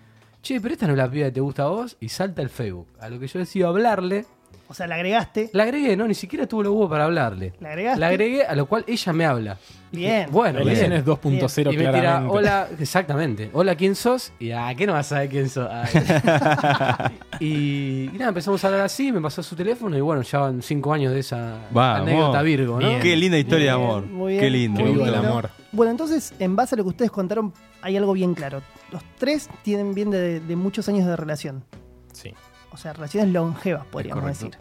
[0.42, 1.96] che, pero esta no es la piba que te gusta a vos.
[2.00, 2.88] Y salta el Facebook.
[2.98, 4.26] A lo que yo decido hablarle.
[4.70, 5.50] O sea, la agregaste.
[5.52, 7.54] La agregué, no, ni siquiera tuvo los huevos para hablarle.
[7.58, 7.98] La agregaste.
[7.98, 9.58] La agregué, a lo cual ella me habla.
[9.90, 10.28] Bien.
[10.30, 10.92] Bueno, bien.
[11.04, 13.50] 2.0 Y me tira, hola, exactamente.
[13.52, 14.32] Hola, ¿quién sos?
[14.38, 15.68] Y, ah, ¿qué no vas a saber quién sos?
[15.68, 15.88] Ay.
[17.40, 20.62] y, y nada, empezamos a hablar así, me pasó su teléfono y bueno, ya van
[20.62, 22.02] cinco años de esa Vamos.
[22.08, 22.86] anécdota Virgo, ¿no?
[22.86, 23.00] Bien.
[23.00, 24.06] Qué linda historia de amor.
[24.06, 24.44] muy bien.
[24.44, 24.84] Qué lindo.
[24.84, 25.50] Viva el amor.
[25.72, 27.52] Bueno, entonces, en base a lo que ustedes contaron,
[27.82, 28.62] hay algo bien claro.
[28.92, 31.64] Los tres tienen bien de, de muchos años de relación.
[32.12, 32.32] Sí.
[32.72, 34.56] O sea, relaciones longevas, podríamos decir.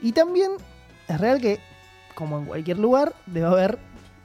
[0.00, 0.52] Y también
[1.08, 1.60] es real que,
[2.14, 3.78] como en cualquier lugar, debe haber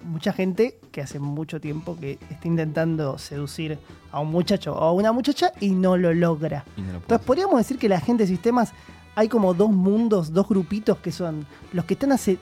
[0.03, 3.77] mucha gente que hace mucho tiempo que está intentando seducir
[4.11, 6.65] a un muchacho o a una muchacha y no lo logra.
[6.75, 8.73] No lo Entonces, podríamos decir que la gente de sistemas
[9.15, 12.37] hay como dos mundos, dos grupitos que son los que están hace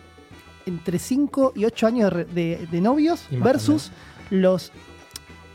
[0.65, 3.91] entre 5 y 8 años de, novios versus
[4.29, 4.71] los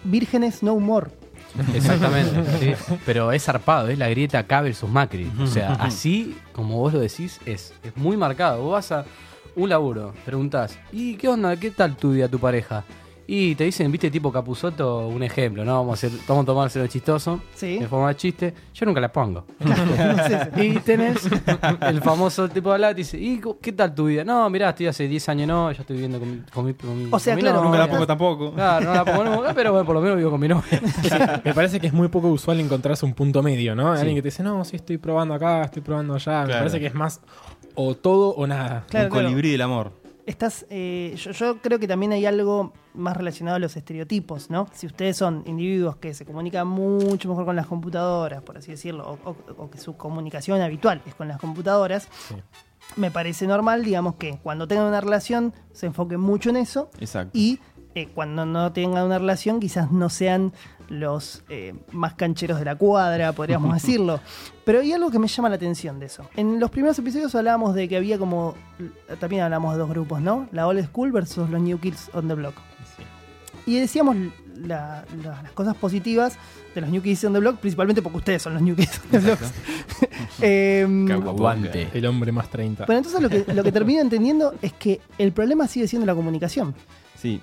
[0.05, 1.11] vírgenes no more.
[1.75, 2.97] Exactamente, sí.
[3.05, 5.31] Pero es zarpado, es la grieta K versus Macri.
[5.41, 8.63] O sea, así como vos lo decís, es, es muy marcado.
[8.63, 9.05] Vos vas a
[9.57, 11.57] un laburo, preguntás, ¿y qué onda?
[11.57, 12.85] ¿Qué tal tu día, tu pareja?
[13.33, 15.75] Y te dicen, viste, tipo Capuzoto, un ejemplo, ¿no?
[15.75, 17.77] Vamos a, hacer, vamos a tomárselo chistoso, Sí.
[17.81, 18.55] en forma de chiste.
[18.75, 19.45] Yo nunca la pongo.
[20.57, 21.29] Y tenés
[21.83, 24.25] el famoso tipo de hablar, dice, ¿y qué tal tu vida?
[24.25, 27.14] No, mirá, estoy hace 10 años, no, ya estoy viviendo con mi, con mi, con
[27.14, 27.71] O sea, con mi claro, novia.
[27.71, 28.53] Nunca la pongo tampoco.
[28.53, 31.40] Claro, no la pongo nunca, pero bueno, por lo menos vivo con mi novia.
[31.45, 33.95] Me parece que es muy poco usual encontrarse un punto medio, ¿no?
[33.95, 34.01] Sí.
[34.01, 36.47] Alguien que te dice, no, sí, estoy probando acá, estoy probando allá.
[36.47, 37.21] Me parece que es más
[37.77, 38.87] o todo o nada.
[38.88, 39.29] Claro, un claro.
[39.29, 40.00] colibrí del amor.
[40.31, 44.69] Estás, eh, yo, yo creo que también hay algo más relacionado a los estereotipos, ¿no?
[44.73, 49.19] Si ustedes son individuos que se comunican mucho mejor con las computadoras, por así decirlo,
[49.25, 52.37] o, o- o que su comunicación habitual es con las computadoras, Sí.
[52.97, 57.33] me parece normal, digamos, que cuando tengan una relación se enfoquen mucho en eso Exacto.
[57.37, 57.59] y
[57.94, 60.53] eh, cuando no tengan una relación quizás no sean
[60.88, 64.20] los eh, más cancheros de la cuadra, podríamos decirlo.
[64.64, 66.29] Pero hay algo que me llama la atención de eso.
[66.37, 68.55] En los primeros episodios hablábamos de que había como,
[69.18, 70.48] también hablamos de dos grupos, ¿no?
[70.53, 72.55] La Old School versus los New Kids on the Block.
[73.66, 74.16] Y decíamos
[74.57, 76.37] la- la- las cosas positivas
[76.74, 79.11] de los New Kids on the Block, principalmente porque ustedes son los New Kids on
[79.11, 79.38] the Block.
[81.29, 81.88] Aguante.
[81.94, 82.87] El hombre más 30.
[82.87, 86.14] pero entonces lo que, lo que termino entendiendo es que el problema sigue siendo la
[86.14, 86.74] comunicación.
[87.16, 87.40] Sí.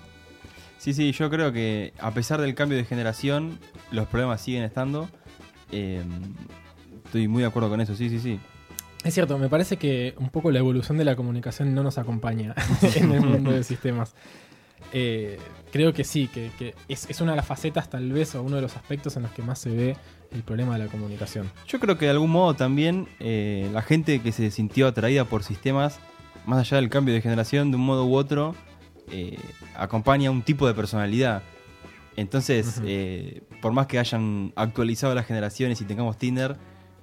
[0.87, 3.59] Sí, sí, yo creo que a pesar del cambio de generación,
[3.91, 5.09] los problemas siguen estando.
[5.69, 6.01] Eh,
[7.03, 8.39] estoy muy de acuerdo con eso, sí, sí, sí.
[9.03, 12.55] Es cierto, me parece que un poco la evolución de la comunicación no nos acompaña
[12.95, 14.15] en el mundo de sistemas.
[14.93, 15.37] Eh,
[15.73, 18.55] creo que sí, que, que es, es una de las facetas tal vez o uno
[18.55, 19.97] de los aspectos en los que más se ve
[20.31, 21.51] el problema de la comunicación.
[21.67, 25.43] Yo creo que de algún modo también eh, la gente que se sintió atraída por
[25.43, 25.99] sistemas,
[26.45, 28.55] más allá del cambio de generación, de un modo u otro,
[29.11, 29.37] eh,
[29.75, 31.43] acompaña un tipo de personalidad.
[32.15, 36.57] Entonces, eh, por más que hayan actualizado las generaciones y tengamos Tinder,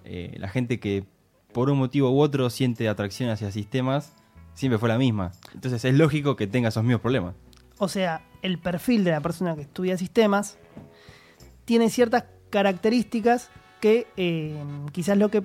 [0.05, 1.05] eh, la gente que
[1.53, 4.13] por un motivo u otro siente atracción hacia sistemas,
[4.55, 5.31] siempre fue la misma.
[5.55, 7.37] Entonces es lógico que tenga esos mismos problemas.
[7.79, 10.59] O sea, el perfil de la persona que estudia sistemas
[11.65, 14.63] tiene ciertas características que eh,
[14.93, 15.45] quizás lo que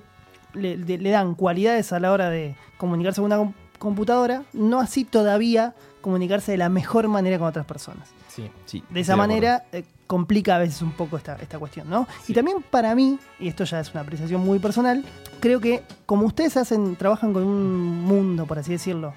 [0.53, 5.73] le, le dan cualidades a la hora de comunicarse con una computadora, no así todavía
[6.01, 8.09] comunicarse de la mejor manera con otras personas.
[8.27, 8.49] Sí.
[8.65, 12.07] Sí, De esa manera eh, complica a veces un poco esta, esta cuestión, ¿no?
[12.23, 12.31] Sí.
[12.31, 15.03] Y también para mí, y esto ya es una apreciación muy personal,
[15.39, 19.13] creo que como ustedes hacen, trabajan con un mundo, por así decirlo,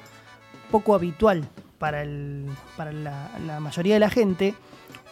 [0.71, 1.47] poco habitual
[1.79, 2.47] para, el,
[2.77, 4.55] para la, la mayoría de la gente,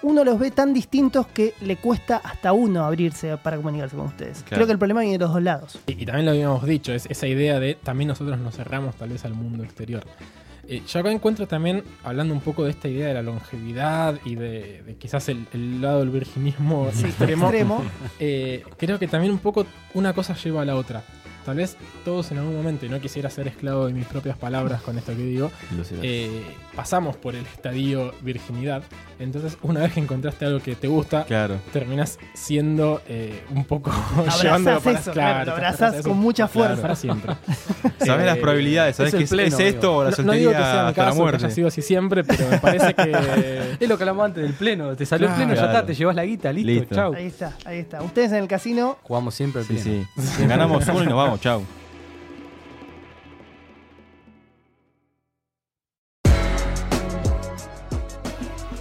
[0.03, 4.39] uno los ve tan distintos que le cuesta hasta uno abrirse para comunicarse con ustedes.
[4.39, 4.57] Claro.
[4.57, 5.79] Creo que el problema viene de los dos lados.
[5.87, 9.11] Y, y también lo habíamos dicho, es esa idea de también nosotros nos cerramos tal
[9.11, 10.05] vez al mundo exterior.
[10.69, 14.37] Eh, yo acá encuentro también, hablando un poco de esta idea de la longevidad y
[14.37, 17.83] de, de quizás el, el lado del virginismo Sí, extremo, extremo.
[18.21, 21.03] eh, creo que también un poco una cosa lleva a la otra.
[21.45, 24.83] Tal vez todos en algún momento, y no quisiera ser esclavo de mis propias palabras
[24.83, 25.51] con esto que digo,
[26.03, 26.43] eh,
[26.77, 28.83] pasamos por el estadio virginidad.
[29.19, 31.57] Entonces, una vez que encontraste algo que te gusta, Claro.
[31.73, 33.91] terminas siendo eh, un poco
[34.43, 36.83] llevándolo para eso, claro, claro, lo te abrazás abrazás con eso, mucha claro, fuerza.
[36.83, 37.35] para siempre.
[38.05, 40.17] Sabes Eh, las probabilidades, sabes es que es, pleno, es esto o la No, no
[40.17, 41.45] soltería digo que sea hasta la caso, que muerte.
[41.47, 43.11] haya sido así siempre, pero me parece que
[43.81, 44.95] Es lo que hablamos antes del pleno.
[44.97, 45.47] Te salió el Claro.
[45.47, 45.87] pleno, ya está, Claro.
[45.87, 46.95] te llevas la guita, listo, Listo.
[46.95, 47.15] chau.
[47.15, 48.03] Ahí está, ahí está.
[48.03, 50.07] Ustedes en el casino, Jugamos siempre Sí, pleno.
[50.17, 50.47] sí.
[50.47, 51.65] Ganamos uno y nos vamos, chau.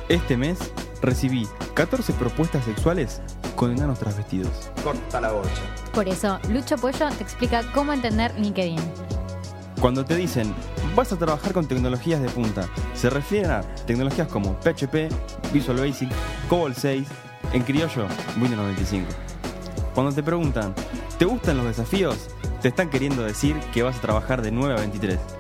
[0.10, 0.58] Este mes
[1.02, 3.22] recibí 14 propuestas sexuales
[3.56, 4.72] con enanos trasvestidos.
[5.94, 8.80] Por eso, Lucho Pollo te explica cómo entender LinkedIn.
[9.80, 10.54] Cuando te dicen
[10.96, 15.10] vas a trabajar con tecnologías de punta, se refieren a tecnologías como PHP,
[15.54, 16.10] Visual Basic,
[16.50, 17.08] COBOL 6,
[17.54, 19.08] en criollo, Windows 95.
[19.94, 20.74] Cuando te preguntan,
[21.18, 22.30] ¿te gustan los desafíos?
[22.62, 25.39] Te están queriendo decir que vas a trabajar de 9 a 23.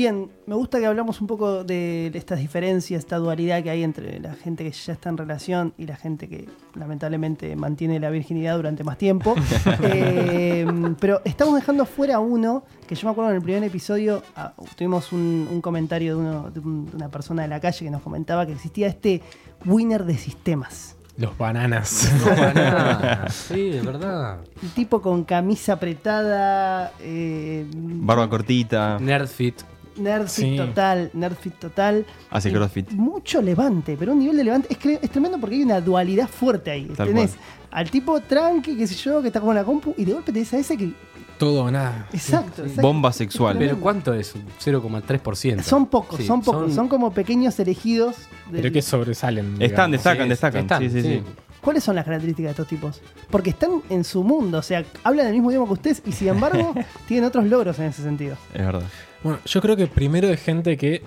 [0.00, 4.18] Bien, me gusta que hablamos un poco de estas diferencias, esta dualidad que hay entre
[4.18, 8.56] la gente que ya está en relación y la gente que lamentablemente mantiene la virginidad
[8.56, 9.34] durante más tiempo.
[9.92, 10.66] Eh,
[11.00, 15.12] pero estamos dejando fuera uno que yo me acuerdo en el primer episodio ah, tuvimos
[15.12, 18.00] un, un comentario de, uno- de un- de una persona de la calle que nos
[18.00, 19.20] comentaba que existía este
[19.66, 20.96] winner de sistemas.
[21.18, 22.10] los bananas.
[22.24, 23.26] Para nada.
[23.30, 24.38] Sí, es verdad.
[24.62, 29.60] El tipo con camisa apretada, eh, Barba cortita, Nerdfit.
[29.96, 30.56] Nerdfit Sí.
[30.56, 32.06] total, nerdfit total.
[32.30, 32.90] hace crossfit.
[32.92, 36.28] Mucho levante, pero un nivel de levante es, que es tremendo porque hay una dualidad
[36.28, 36.86] fuerte ahí.
[36.96, 37.44] Tal Tenés cual.
[37.70, 40.52] al tipo tranqui, qué sé yo, que está con la compu, y de golpe tenés
[40.54, 40.92] a ese que.
[41.38, 42.06] Todo o nada.
[42.12, 42.82] Exacto, exacto.
[42.82, 43.56] Bomba sexual.
[43.58, 44.34] Pero ¿cuánto es?
[44.34, 45.62] Un 0,3%.
[45.62, 46.86] Son pocos, Sí, son pocos, son...
[46.88, 48.16] como pequeños elegidos.
[48.50, 49.46] del- Pero que sobresalen.
[49.58, 49.90] Están, digamos.
[49.92, 50.60] destacan, Sí, destacan.
[50.62, 51.22] están, sí, sí, sí.
[51.60, 53.00] ¿Cuáles son las características de estos tipos?
[53.30, 56.28] Porque están en su mundo, o sea, hablan el mismo idioma que ustedes y sin
[56.28, 56.74] embargo
[57.06, 58.36] tienen otros logros en ese sentido.
[58.54, 58.82] Es verdad.
[59.22, 61.02] Bueno, yo creo que primero es gente que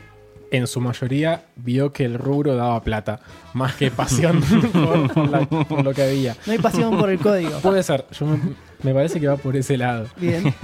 [0.51, 3.19] en su mayoría vio que el rubro daba plata,
[3.55, 4.39] más que pasión
[4.73, 6.35] por, por la- por lo que había.
[6.45, 7.57] No hay pasión por el código.
[7.59, 8.37] Puede ser, yo me,
[8.83, 10.05] me parece que va por ese lado.
[10.17, 10.53] Bien.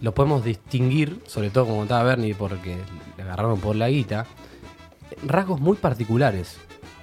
[0.00, 2.76] Lo podemos distinguir, sobre todo como estaba Bernie, porque
[3.18, 4.24] le agarraron por la guita.
[5.26, 6.56] Rasgos muy particulares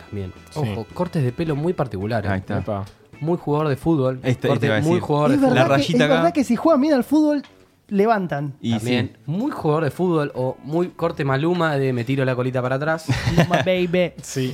[0.08, 0.34] también.
[0.52, 0.60] Sí.
[0.60, 2.30] Ojo, cortes de pelo muy particulares.
[2.32, 2.60] Ahí está.
[2.60, 2.86] Epa.
[3.20, 4.16] Muy jugador de fútbol.
[4.18, 5.54] Este- este corte a muy jugador de es fútbol.
[5.56, 6.14] verdad, que, es rayita acá.
[6.16, 7.44] verdad que si juegan bien al fútbol,
[7.90, 8.54] levantan.
[8.62, 9.22] Y También sí.
[9.32, 13.06] muy jugador de fútbol o muy corte maluma de me tiro la colita para atrás.
[13.38, 14.14] Luma, baby.
[14.22, 14.54] Sí.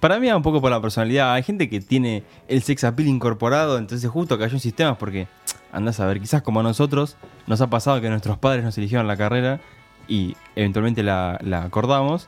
[0.00, 1.32] Para mí va un poco por la personalidad.
[1.32, 5.28] Hay gente que tiene el sex appeal incorporado, entonces justo cayó en sistemas porque,
[5.72, 9.06] andás a ver, quizás como a nosotros nos ha pasado que nuestros padres nos eligieron
[9.06, 9.60] la carrera
[10.08, 12.26] y eventualmente la, la acordamos.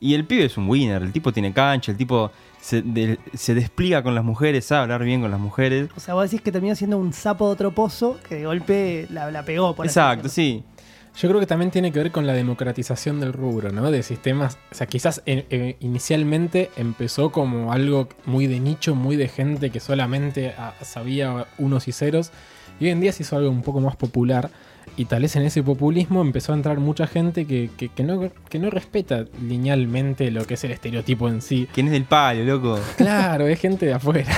[0.00, 2.30] Y el pibe es un winner, el tipo tiene cancha, el tipo
[2.60, 5.88] se, de- se despliega con las mujeres, sabe hablar bien con las mujeres.
[5.96, 9.06] O sea, vos decís que terminó siendo un sapo de otro pozo que de golpe
[9.10, 9.74] la, la pegó.
[9.74, 10.62] Por Exacto, sí.
[11.18, 13.90] Yo creo que también tiene que ver con la democratización del rubro, ¿no?
[13.90, 14.58] De sistemas.
[14.70, 19.70] O sea, quizás eh, eh, inicialmente empezó como algo muy de nicho, muy de gente
[19.70, 22.32] que solamente ah, sabía unos y ceros.
[22.80, 24.50] Y hoy en día se hizo algo un poco más popular.
[24.98, 28.30] Y tal vez en ese populismo empezó a entrar mucha gente que, que- que no,
[28.48, 31.68] que no respeta linealmente lo que es el estereotipo en sí.
[31.74, 32.80] ¿Quién es del palo, loco?
[32.96, 34.32] Claro, es gente de afuera.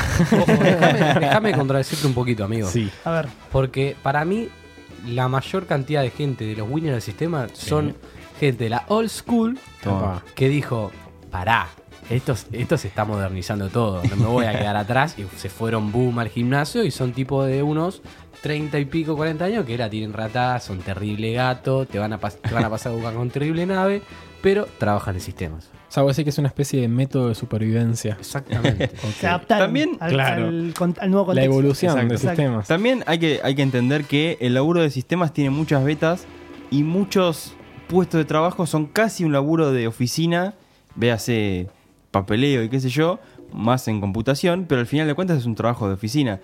[1.20, 2.68] Déjame, contradecirte un poquito, amigo.
[2.68, 2.90] Sí.
[3.04, 4.48] A ver, Porque para mí,
[5.06, 7.94] la mayor cantidad de gente de los winners del sistema son
[8.40, 10.24] gente de la old school Toma.
[10.34, 10.90] que dijo:
[11.30, 11.68] Pará,
[12.10, 15.14] esto, esto se está modernizando todo, no me voy a quedar atrás.
[15.18, 18.02] Y se fueron boom al gimnasio y son tipo de unos
[18.42, 22.20] 30 y pico, 40 años que la tienen ratas, son terrible gato, te van a,
[22.20, 24.02] pas- te van a pasar con terrible nave,
[24.42, 25.70] pero trabajan en sistemas.
[25.88, 28.16] O sea, vos decís que es una especie de método de supervivencia.
[28.20, 28.90] Exactamente.
[29.18, 30.46] se adaptaron También- al, Claro.
[30.48, 31.42] al al nuevo La contexto.
[31.52, 32.08] evolución Exacto.
[32.08, 32.36] de Exacto.
[32.42, 32.68] sistemas.
[32.68, 36.26] También hay que, hay que entender que el laburo de sistemas tiene muchas betas
[36.70, 37.54] y muchos
[37.88, 40.54] puestos de trabajo son casi un laburo de oficina,
[40.94, 41.68] véase
[42.10, 43.18] papeleo y qué sé yo,
[43.52, 46.40] más en computación, pero al final de cuentas es un trabajo de oficina.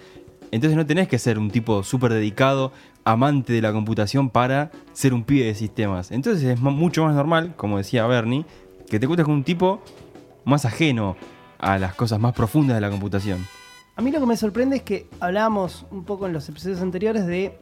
[0.51, 2.73] Entonces no tenés que ser un tipo súper dedicado,
[3.05, 6.11] amante de la computación para ser un pibe de sistemas.
[6.11, 8.45] Entonces es mu- mucho más normal, como decía Bernie,
[8.89, 9.83] que te encuentres con un tipo
[10.45, 11.17] más ajeno
[11.59, 13.47] a las cosas más profundas de la computación.
[13.97, 17.27] A mí lo que me sorprende es que hablábamos un poco en los episodios anteriores
[17.27, 17.59] de,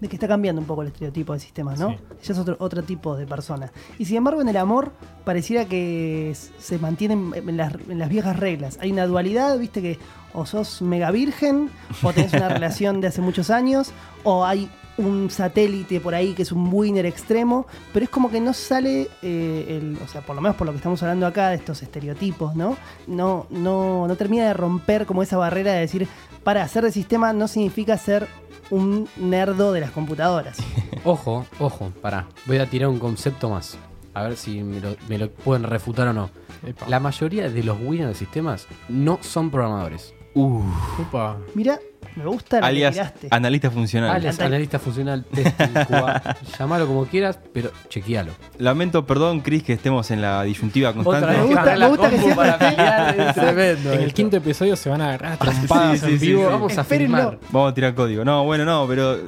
[0.00, 1.90] de que está cambiando un poco el estereotipo de sistemas, ¿no?
[1.90, 1.96] Sí.
[2.24, 3.72] Ya es otro, otro tipo de persona.
[3.98, 4.92] Y sin embargo, en el amor
[5.24, 8.78] pareciera que se mantienen en las, en las viejas reglas.
[8.80, 9.98] Hay una dualidad, viste, que
[10.32, 11.70] o sos mega virgen,
[12.02, 13.92] o tenés una relación de hace muchos años,
[14.24, 18.40] o hay un satélite por ahí que es un winner extremo, pero es como que
[18.40, 21.50] no sale, eh, el, o sea, por lo menos por lo que estamos hablando acá
[21.50, 22.76] de estos estereotipos, ¿no?
[23.06, 26.08] No, no, no termina de romper como esa barrera de decir,
[26.42, 28.28] para ser de sistema no significa ser
[28.70, 30.58] un nerdo de las computadoras.
[31.04, 32.26] Ojo, ojo, pará.
[32.46, 33.78] Voy a tirar un concepto más.
[34.14, 36.30] A ver si me lo, me lo pueden refutar o no.
[36.66, 36.88] Epa.
[36.88, 40.12] La mayoría de los winners de sistemas no son programadores.
[40.34, 41.38] Upa.
[41.54, 41.78] Mira,
[42.16, 42.98] me gusta Alias
[43.30, 44.10] analista funcional.
[44.10, 48.32] Alias, analista funcional, testing, QA, llamalo como quieras, pero chequealo.
[48.58, 51.26] Lamento, perdón, Chris, que estemos en la disyuntiva constante.
[51.26, 51.38] vez.
[51.38, 52.52] Me gusta- me gusta que siempre
[53.34, 53.92] tremendo.
[53.92, 56.40] En el quinto episodio se van a agarrar a trompadas Sí, en vivo.
[56.40, 56.52] sí, sí.
[56.52, 57.16] Vamos a Espérenlo.
[57.18, 57.38] filmar.
[57.50, 58.24] Vamos a tirar código.
[58.24, 59.18] No, bueno, no, pero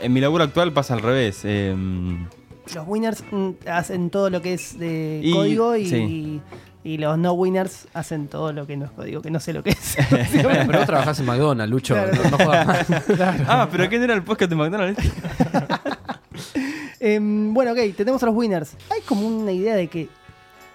[0.00, 1.40] en mi laburo actual pasa al revés.
[1.44, 1.74] Eh,
[2.74, 5.96] Los winners mm, hacen todo lo que es de Y- código y, sí.
[5.96, 6.42] y
[6.84, 9.70] los no winners hacen todo lo que no es código, que no sé lo que
[9.70, 9.96] es.
[10.32, 11.94] Pero vos trabajás en McDonald's, Lucho.
[11.94, 12.12] Claro.
[12.14, 12.86] No, no jodas más.
[13.48, 15.02] ah, pero ¿qué era el podcast de McDonald's?
[17.00, 18.76] Em, bueno, ok, tenemos a los winners.
[18.90, 20.08] Hay como una idea de que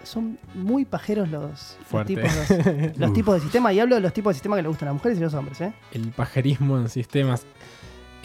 [0.03, 3.73] son muy pajeros los, los tipos, los, los tipos de sistema.
[3.73, 5.25] Y hablo de los tipos de sistema que le gustan a las mujeres y a
[5.25, 5.73] los hombres, ¿eh?
[5.91, 7.47] El pajerismo en sistemas.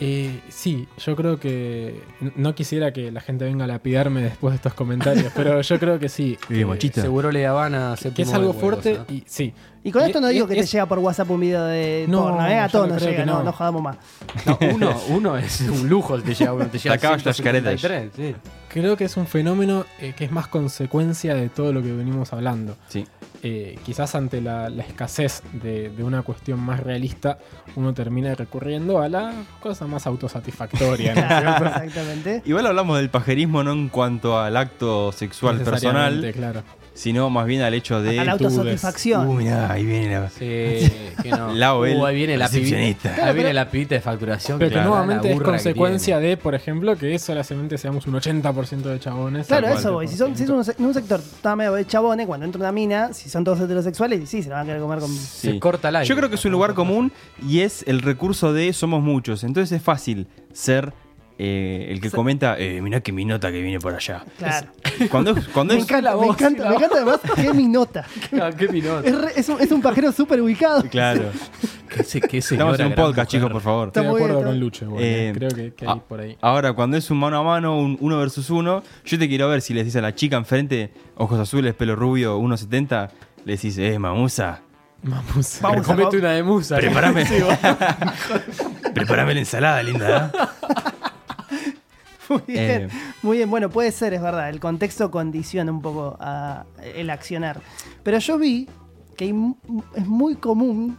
[0.01, 2.03] Eh, sí, yo creo que.
[2.35, 5.99] No quisiera que la gente venga a lapidarme después de estos comentarios, pero yo creo
[6.01, 6.37] que sí.
[6.51, 7.01] Eh, que- machista.
[7.03, 9.55] Seguro le Habana, Que es algo fuerte y sí.
[9.85, 12.23] Y con esto no digo que te es- llega por WhatsApp un video de No,
[12.25, 12.59] porno, ¿eh?
[12.59, 13.45] A todos no nos creo llega, no, no.
[13.45, 13.97] no jodamos más.
[14.47, 18.11] No, uno, uno es un lujo el te llega, uno te llega Sacabas las 173,
[18.17, 18.35] sí.
[18.75, 22.33] Creo que es un fenómeno eh, que es más consecuencia de todo lo que venimos
[22.33, 22.77] hablando.
[22.89, 23.07] Sí.
[23.45, 27.39] Eh, quizás ante la, la escasez de, de una cuestión más realista,
[27.77, 31.15] uno termina recurriendo a la cosa más autosatisfactoria.
[31.15, 31.67] ¿no?
[31.67, 32.43] Exactamente.
[32.47, 36.65] Igual hablamos del pajerismo no en cuanto al acto sexual personal, claro.
[36.95, 38.19] Sino más bien al hecho de.
[38.21, 39.29] A la autosatisfacción.
[39.29, 40.31] Uh, mirá, ahí viene la.
[40.31, 40.41] Sí,
[41.23, 41.53] que no.
[41.55, 43.15] La Uh, ahí viene la pibita.
[43.27, 44.59] Ahí viene la pibita de facturación.
[44.59, 48.83] Pero que la- nuevamente la es consecuencia de, por ejemplo, que solamente seamos un 80%
[48.83, 49.47] de chabones.
[49.49, 50.09] Claro, eso voy.
[50.09, 52.73] Si, son, si es un, en un sector está medio de chabones, cuando entra una
[52.73, 55.11] mina, si son todos heterosexuales, y sí, se la van a querer comer con.
[55.11, 55.59] Se Sí.
[55.59, 56.09] corta el aire.
[56.09, 57.13] Yo creo que es un lugar común
[57.47, 59.43] y es el recurso de somos muchos.
[59.45, 60.93] Entonces es fácil ser
[61.39, 64.25] eh, el que comenta, eh, mirá que mi nota que viene por allá.
[64.39, 64.69] Claro.
[65.11, 67.67] Cuando cuando Me es- encanta, la me voz, encanta, me encanta además que es mi
[67.69, 68.07] nota.
[68.33, 70.83] Es, re- es un, es un pajero súper ubicado.
[70.89, 71.31] Claro.
[71.89, 73.27] Qué se- qué Estamos en un podcast, mujer.
[73.29, 73.89] chicos, por favor.
[73.89, 74.87] Estoy de acuerdo bien, con Lucho.
[74.99, 75.33] Eh, eh.
[75.35, 76.37] Creo que, que ah, hay por ahí.
[76.41, 79.61] Ahora, cuando es un mano a mano, un uno versus uno, yo te quiero ver
[79.61, 83.11] si le decís a la chica enfrente, ojos azules, pelo rubio, 1.70,
[83.45, 84.61] le decís, eh, mamusa,
[85.07, 85.59] Vamos.
[85.61, 86.77] Vamos Comete una de musa.
[86.77, 87.27] prepárame.
[88.95, 90.33] prepárame la ensalada, linda.
[90.33, 90.39] ¿eh?
[92.29, 92.89] Muy bien, Eh.
[93.23, 93.51] muy bien.
[93.51, 94.49] Bueno, puede ser, es verdad.
[94.49, 97.61] El contexto condiciona un poco a el accionar.
[98.03, 98.69] Pero yo vi
[99.17, 99.35] que
[99.97, 100.97] es muy común.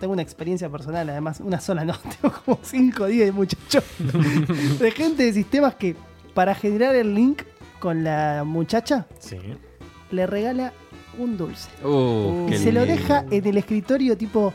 [0.00, 3.82] Tengo una experiencia personal, además, una sola no, tengo como 5 o 10 muchachos
[4.78, 5.96] de gente de sistemas que
[6.34, 7.42] para generar el link
[7.80, 9.38] con la muchacha Sí.
[10.10, 10.72] le regala
[11.18, 11.70] un dulce.
[11.82, 14.52] Uh, Y se lo deja en el escritorio tipo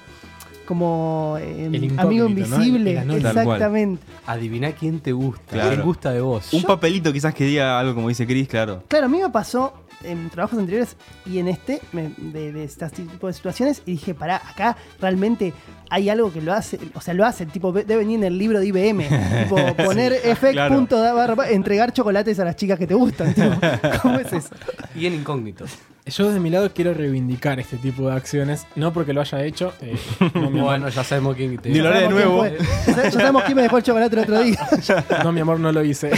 [0.72, 2.30] como eh, El incógnito, amigo ¿no?
[2.30, 2.98] invisible.
[2.98, 3.12] El.
[3.12, 4.02] Exactamente.
[4.26, 5.72] Adiviná quién te gusta, Claro.
[5.72, 6.54] quién gusta de vos.
[6.54, 8.84] Un papelito quizás que diga algo como dice Chris, claro.
[8.88, 12.88] Claro, a mí me pasó en trabajos anteriores y en este, me- de, de este
[12.90, 15.54] tipo de situaciones, y dije, pará, acá realmente
[15.90, 18.60] hay algo que lo hace, o sea, lo hace, tipo, debe venir en el libro
[18.62, 19.04] de IBM,
[19.44, 20.74] tipo, poner effect claro.
[20.76, 23.50] punto da entregar chocolates a las chicas que te gustan, tipo,
[24.02, 24.56] ¿cómo es eso?
[24.96, 25.66] Y en incógnito.
[26.06, 29.72] Yo de mi lado quiero reivindicar este tipo de acciones, no porque lo haya hecho,
[29.82, 29.96] eh,
[30.34, 32.44] no, Bueno, ya sabemos quién te Ni lo haré de nuevo.
[32.88, 34.68] Ya, sabemos quién me dejó el chocolate el otro día.
[35.24, 36.12] no, mi amor, no lo hice.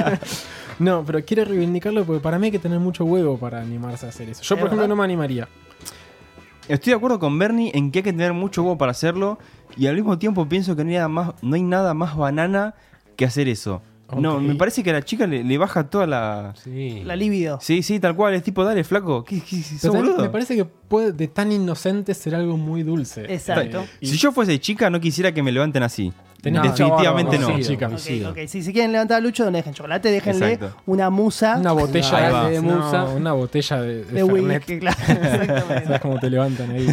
[0.78, 4.10] no, pero quiero reivindicarlo porque para mí hay que tener mucho huevo para animarse a
[4.10, 4.42] hacer eso.
[4.42, 4.88] Yo, por ejemplo, verdad.
[4.88, 5.48] no me animaría.
[6.68, 9.38] Estoy de acuerdo con Bernie en que hay que tener mucho huevo para hacerlo
[9.76, 12.74] y al mismo tiempo pienso que no hay nada más, no hay nada más banana
[13.16, 13.82] que hacer eso.
[14.16, 16.54] No, me parece que a la chica le, le baja toda la...
[16.62, 17.02] Sí.
[17.04, 17.58] La libido.
[17.60, 20.22] Sí, sí, tal cual, es tipo, dale, flaco, ¿qué, qué, sos Pero también boludo?
[20.26, 23.24] me parece que puede de tan inocente ser algo muy dulce.
[23.28, 23.80] Exacto.
[23.80, 26.12] Eh, y- Si yo fuese chica no quisiera que me levanten así.
[26.52, 27.46] Tenés Definitivamente no.
[27.56, 27.86] sí, chica.
[27.86, 28.30] Ok, Coincido.
[28.30, 28.38] ok.
[28.46, 30.76] Si se quieren levantar a Lucho, no le dejen chocolate, déjenle Exacto.
[30.86, 34.58] una musa Una botella de, No, musa, una botella de, de de Fernet.
[34.68, 34.96] whisky, claro.
[35.08, 35.84] Exactamente.
[35.86, 36.86] ¿Sabes cómo te levantan ahí?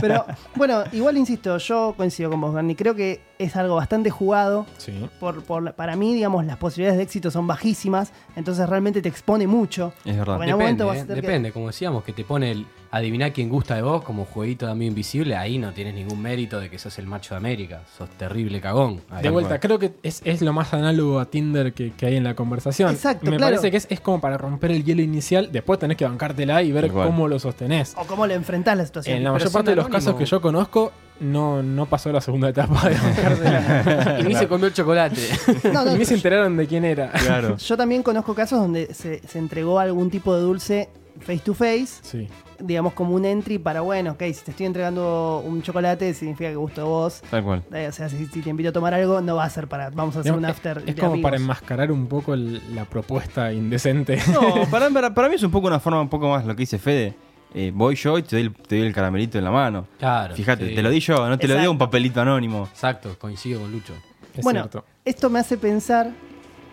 [0.00, 2.76] Pero bueno, igual insisto, yo coincido con vos, Bernie.
[2.76, 4.66] Creo que es algo bastante jugado.
[4.76, 4.92] Sí.
[5.20, 5.42] Por,
[5.74, 8.12] para mí, digamos, las posibilidades de éxito son bajísimas.
[8.36, 9.92] Entonces realmente te expone mucho.
[10.04, 10.36] Es verdad.
[10.36, 12.50] Porque en algún Depende, momento vas a eh, que- depende, como decíamos, que te pone
[12.50, 16.20] el adivinar quién gusta de vos como jueguito de amigo invisible, ahí no tienes ningún
[16.22, 19.00] mérito de que sos el macho de América, sos terrible cagón.
[19.10, 19.22] Ahí.
[19.22, 22.24] De vuelta, creo que es, es lo más análogo a Tinder que, que hay en
[22.24, 22.90] la conversación.
[22.92, 23.52] Exacto, Me claro.
[23.56, 26.72] parece que es, es como para romper el hielo inicial, después tenés que bancártela y
[26.72, 27.94] ver cómo lo sostenés.
[27.96, 29.16] O cómo le enfrentás la situación.
[29.18, 32.20] En la pero mayor parte de los casos que yo conozco, no, no pasó la
[32.20, 34.18] segunda etapa de bancársela.
[34.20, 35.20] Y ni se comió el chocolate.
[35.72, 37.10] No, no, y ni se enteraron de quién era.
[37.10, 37.56] Claro.
[37.56, 40.88] Yo también conozco casos donde se, se entregó algún tipo de dulce
[41.20, 42.28] face to face, Sí.
[42.60, 46.56] Digamos como un entry para, bueno, ok, si te estoy entregando un chocolate, significa que
[46.56, 47.22] gusto de vos.
[47.30, 47.62] Tal cual.
[47.72, 49.90] Eh, O sea, si, si te invito a tomar algo, no va a ser para,
[49.90, 50.78] vamos a hacer Digamos, un es- after.
[50.86, 54.18] es de como para enmascarar un poco el- la propuesta indecente.
[54.32, 56.60] No, para, para, para mí es un poco una forma un poco más lo que
[56.62, 57.14] dice Fede.
[57.54, 59.86] Eh, voy yo y te doy, el, te doy el caramelito en la mano.
[59.98, 60.34] Claro.
[60.34, 60.74] Fíjate, sí.
[60.74, 61.60] te lo di yo, no te lo Exacto.
[61.60, 62.64] dio un papelito anónimo.
[62.70, 63.94] Exacto, coincido con Lucho.
[64.36, 64.84] Es bueno, cierto.
[65.04, 66.10] esto me hace pensar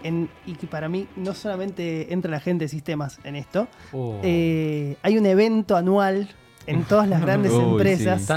[0.08, 4.20] en, y que para mí no solamente entra la gente de sistemas en esto, Oh.
[4.24, 6.30] eh, hay un evento anual
[6.68, 8.34] en todas las grandes Uy, empresas sí.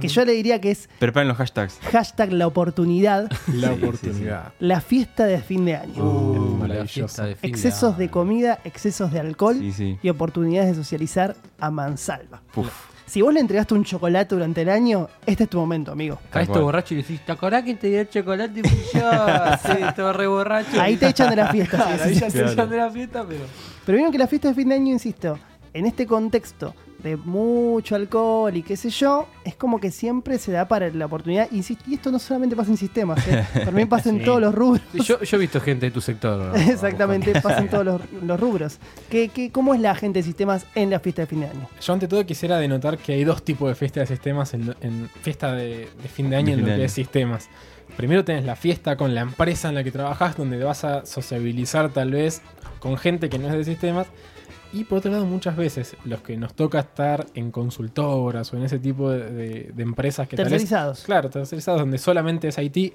[0.00, 1.78] Que yo le diría que es Preparen los hashtags.
[1.92, 4.52] hashtag la oportunidad, La sí, sí, oportunidad.
[4.60, 6.02] la fiesta de fin de año.
[6.02, 7.22] Uh, maravilloso.
[7.24, 8.12] de fin Excesos de año.
[8.12, 9.98] comida, excesos de alcohol Sí, sí.
[10.02, 12.42] y oportunidades de socializar a mansalva.
[12.56, 12.72] Uf.
[13.08, 16.18] Si vos le entregaste un chocolate durante el año, este es tu momento, amigo.
[16.30, 16.56] Caes cual.
[16.58, 18.60] todo borracho y decís, ¿te acordás que te dio el chocolate?
[18.60, 19.10] Y fui yo,
[19.64, 20.80] sí, todo re borracho.
[20.80, 21.76] Ahí te echan de la fiesta.
[21.78, 22.20] sí, Claro, sí, ahí sí.
[22.20, 22.52] ya se Claro.
[22.52, 23.44] echan de la fiesta, pero...
[23.86, 25.38] Pero vieron que la fiesta de fin de año, insisto,
[25.72, 30.50] en este contexto de mucho alcohol y qué sé yo, es como que siempre se
[30.52, 31.48] da para la oportunidad.
[31.52, 31.60] Y
[31.94, 33.44] esto no solamente pasa en sistemas, ¿eh?
[33.64, 34.24] también pasa en Sí.
[34.24, 34.82] todos los rubros.
[34.92, 36.56] Sí, Yo, yo he visto gente de tu sector.
[36.58, 38.78] Exactamente, pasa en todos los, los rubros.
[39.10, 41.68] ¿Qué, qué, cómo es la gente de sistemas en la fiesta de fin de año?
[41.80, 45.08] Yo ante todo quisiera denotar que hay dos tipos de fiesta de sistemas en, en
[45.22, 47.48] fiesta de, de fin de año De en lo que es sistemas.
[47.96, 51.90] Primero tenés la fiesta con la empresa en la que trabajas, donde vas a sociabilizar
[51.90, 52.42] tal vez
[52.80, 54.08] con gente que no es de sistemas.
[54.72, 58.64] Y por otro lado, muchas veces los que nos toca estar en consultoras o en
[58.64, 61.02] ese tipo de, de- de empresas que tal vez Tercerizados.
[61.04, 62.92] Claro, tercerizados, donde solamente es IT.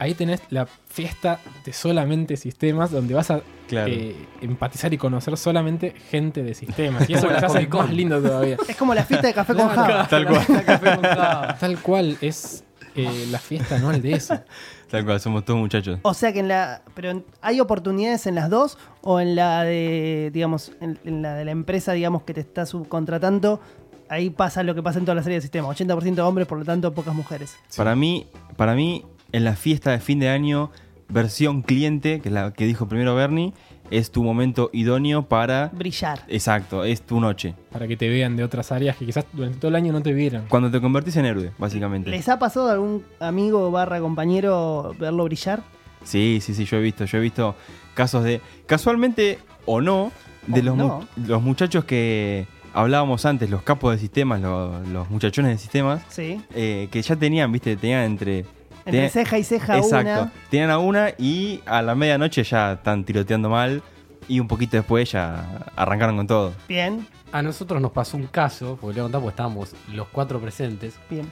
[0.00, 3.90] Ahí tenés la fiesta de solamente sistemas, donde vas a Claro.
[3.92, 7.08] eh, empatizar y conocer solamente gente de sistemas.
[7.10, 8.56] Y eso lo hace más lindo todavía.
[8.68, 9.68] Es como la fiesta de café con.
[9.68, 10.06] Java.
[10.08, 11.56] Tal cual.
[11.58, 14.40] Tal cual es eh, la fiesta anual de eso.
[14.90, 15.98] Tal cual, somos todos muchachos.
[16.02, 16.82] O sea que en la.
[16.94, 18.78] Pero en- ¿hay oportunidades en las dos?
[19.02, 20.30] ¿O en la de.
[20.32, 23.60] digamos, en, en la de la empresa, digamos, que te está subcontratando?
[24.08, 25.78] Ahí pasa lo que pasa en toda la serie de sistemas.
[25.78, 27.54] 80% hombres, por lo tanto, pocas mujeres.
[27.76, 30.70] Para mí, para mí, en la fiesta de fin de año,
[31.10, 33.52] versión cliente, que es la que dijo primero Bernie,
[33.90, 35.70] es tu momento idóneo para.
[35.72, 36.24] Brillar.
[36.28, 37.54] Exacto, es tu noche.
[37.72, 40.12] Para que te vean de otras áreas que quizás durante todo el año no te
[40.12, 40.44] vieron.
[40.48, 42.10] Cuando te convertís en héroe, básicamente.
[42.10, 45.62] ¿Les ha pasado a algún amigo barra compañero verlo brillar?
[46.04, 47.54] Sí, sí, sí, yo he visto, yo he visto
[47.94, 48.40] casos de.
[48.66, 50.12] Casualmente o no,
[50.46, 55.50] de los, mu- los muchachos que hablábamos antes, los capos de sistemas, los, los muchachones
[55.52, 56.40] de sistemas, Sí.
[56.54, 58.44] eh, que ya tenían, viste, tenían entre.
[58.88, 60.22] Entre ceja y ceja Exacto.
[60.22, 60.32] una.
[60.50, 63.82] Tenían a una y a la medianoche ya están tiroteando mal.
[64.26, 66.52] Y un poquito después ya arrancaron con todo.
[66.68, 70.08] Bien, A nosotros nos pasó un caso, porque le voy a contar, porque estábamos los
[70.08, 70.98] cuatro presentes.
[71.08, 71.30] bien.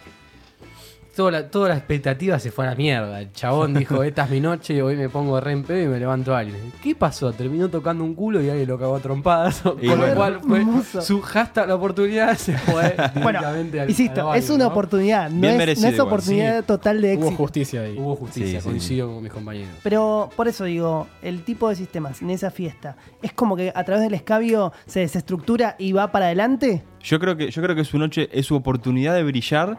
[1.16, 3.22] Toda la, toda la expectativa se fue a la mierda.
[3.22, 5.98] El chabón dijo, esta es mi noche, hoy me pongo re en pedo y me
[5.98, 6.70] levanto a alguien.
[6.82, 7.32] ¿Qué pasó?
[7.32, 9.60] Terminó tocando un culo y alguien lo cagó a trompadas.
[9.62, 11.00] Con Y lo cual fue Hermoso.
[11.00, 14.70] su hashtag la oportunidad se fue Bueno, directamente al insisto, al es una ¿no?
[14.70, 17.36] oportunidad, no Bien es, no es igual, oportunidad total de Hubo éxito.
[17.38, 17.96] justicia ahí.
[17.98, 19.70] Hubo justicia, Sí, sí, coincido con mis compañeros.
[19.82, 23.84] Pero por eso digo, el tipo de sistemas en esa fiesta, ¿es como que a
[23.84, 26.82] través del escabio se desestructura y va para adelante?
[27.02, 29.78] Yo creo que, yo creo que su noche es su oportunidad de brillar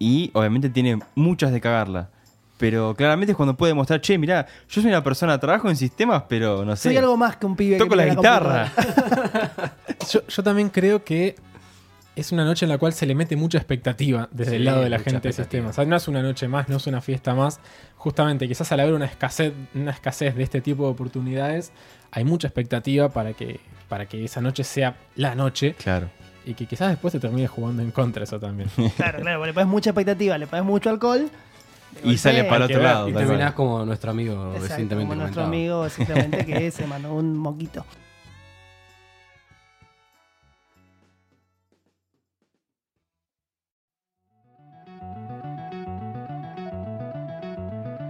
[0.00, 2.08] y obviamente tiene muchas de cagarla.
[2.58, 6.24] Pero claramente es cuando puede mostrar, che, mirá, yo soy una persona, trabajo en sistemas,
[6.28, 6.88] pero no sé.
[6.88, 8.72] Soy algo más que un pibe Toco que la mira guitarra.
[10.10, 11.36] Yo, yo también creo que
[12.16, 14.82] es una noche en la cual se le mete mucha expectativa desde Sí, el lado
[14.82, 15.70] de la gente de sistemas.
[15.70, 17.60] O sea, no es una noche más, no es una fiesta más.
[17.96, 21.72] Justamente, quizás al haber una escasez, una escasez de este tipo de oportunidades,
[22.10, 26.10] hay mucha expectativa para que, para que esa noche sea la noche Claro.
[26.44, 28.70] Y que quizás después te termine jugando en contra eso también.
[28.96, 31.30] Claro, claro, le pones mucha expectativa, le pones mucho alcohol.
[32.04, 33.08] Y sale para el otro ver, lado.
[33.08, 37.36] Y terminás como nuestro amigo Exacto, recientemente como nuestro amigo exactamente que se mandó un
[37.36, 37.84] moquito.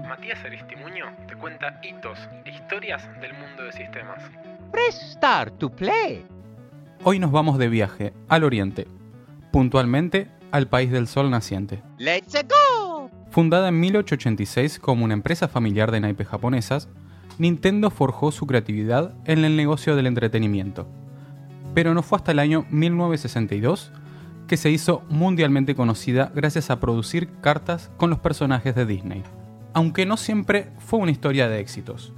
[0.07, 4.23] Matías Aristimuño te cuenta hitos e historias del mundo de sistemas.
[4.91, 6.25] Start to play.
[7.03, 8.87] Hoy nos vamos de viaje al oriente,
[9.53, 11.83] puntualmente al país del sol naciente.
[11.97, 13.11] Let's go.
[13.31, 16.91] Fundada en 1886 como una empresa familiar de naipes japonesas,
[17.39, 20.87] Nintendo forjó su creatividad en el negocio del entretenimiento.
[21.73, 23.93] Pero no fue hasta el año 1962
[24.47, 29.23] que se hizo mundialmente conocida gracias a producir cartas con los personajes de Disney.
[29.73, 32.13] Aunque no siempre fue una historia de éxitos.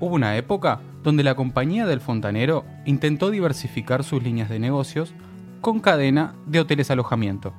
[0.00, 5.14] Hubo una época donde la compañía del fontanero intentó diversificar sus líneas de negocios
[5.60, 7.52] con cadena de hoteles alojamiento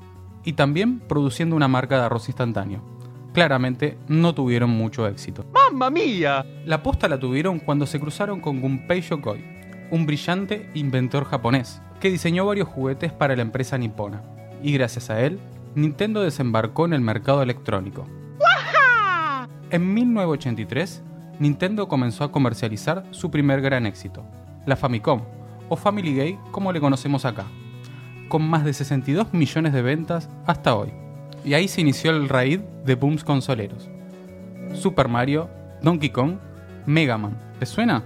[0.44, 2.82] y también produciendo una marca de arroz instantáneo.
[3.34, 5.46] Claramente no tuvieron mucho éxito.
[5.54, 6.46] Mamma mia.
[6.66, 9.44] La posta la tuvieron cuando se cruzaron con Gunpei Yokoi,
[9.92, 14.24] un brillante inventor japonés que diseñó varios juguetes para la empresa nipona,
[14.62, 15.40] y gracias a él,
[15.76, 18.08] Nintendo desembarcó en el mercado electrónico.
[19.70, 21.04] En 1983,
[21.40, 24.24] Nintendo comenzó a comercializar su primer gran éxito,
[24.66, 25.22] la Famicom,
[25.68, 27.46] o Family Game como le conocemos acá,
[28.30, 30.94] con más de 62 millones de ventas hasta hoy.
[31.44, 33.90] Y ahí se inició el raid de booms consoleros.
[34.74, 35.50] Super Mario,
[35.82, 36.38] Donkey Kong,
[36.86, 37.38] Mega Man.
[37.60, 38.04] ¿Te suena?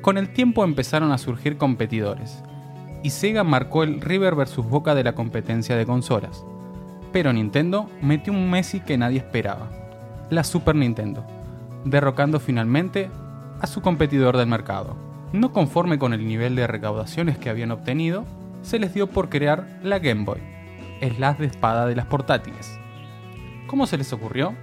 [0.00, 2.42] Con el tiempo empezaron a surgir competidores,
[3.02, 6.44] y Sega marcó el River vs Boca de la competencia de consolas.
[7.12, 9.68] Pero Nintendo metió un Messi que nadie esperaba,
[10.30, 11.26] la Super Nintendo,
[11.84, 13.10] derrocando finalmente
[13.60, 14.96] a su competidor del mercado.
[15.32, 18.24] No conforme con el nivel de recaudaciones que habían obtenido,
[18.62, 20.40] se les dio por crear la Game Boy,
[21.00, 22.78] slash de espada de las portátiles.
[23.66, 24.54] ¿Cómo se les ocurrió?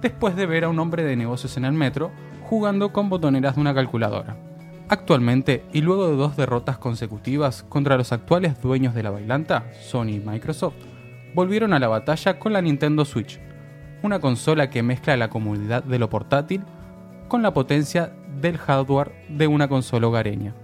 [0.00, 2.12] Después de ver a un hombre de negocios en el metro
[2.44, 4.36] jugando con botoneras de una calculadora.
[4.88, 10.12] Actualmente, y luego de dos derrotas consecutivas contra los actuales dueños de la bailanta, Sony
[10.12, 10.76] y Microsoft,
[11.34, 13.38] volvieron a la batalla con la Nintendo Switch,
[14.02, 16.62] una consola que mezcla la comodidad de lo portátil
[17.28, 20.54] con la potencia del hardware de una consola hogareña.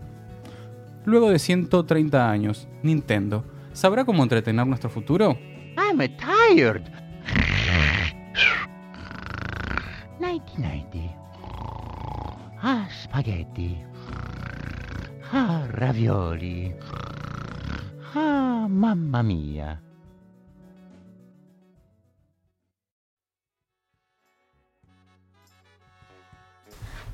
[1.04, 5.36] Luego de 130 años, Nintendo, ¿sabrá cómo entretener nuestro futuro?
[5.76, 6.82] I'm tired.
[10.18, 11.24] 1990.
[12.62, 13.76] Ah, spaghetti.
[15.32, 16.74] Ah, ravioli.
[18.14, 19.82] Ah, mamma mia.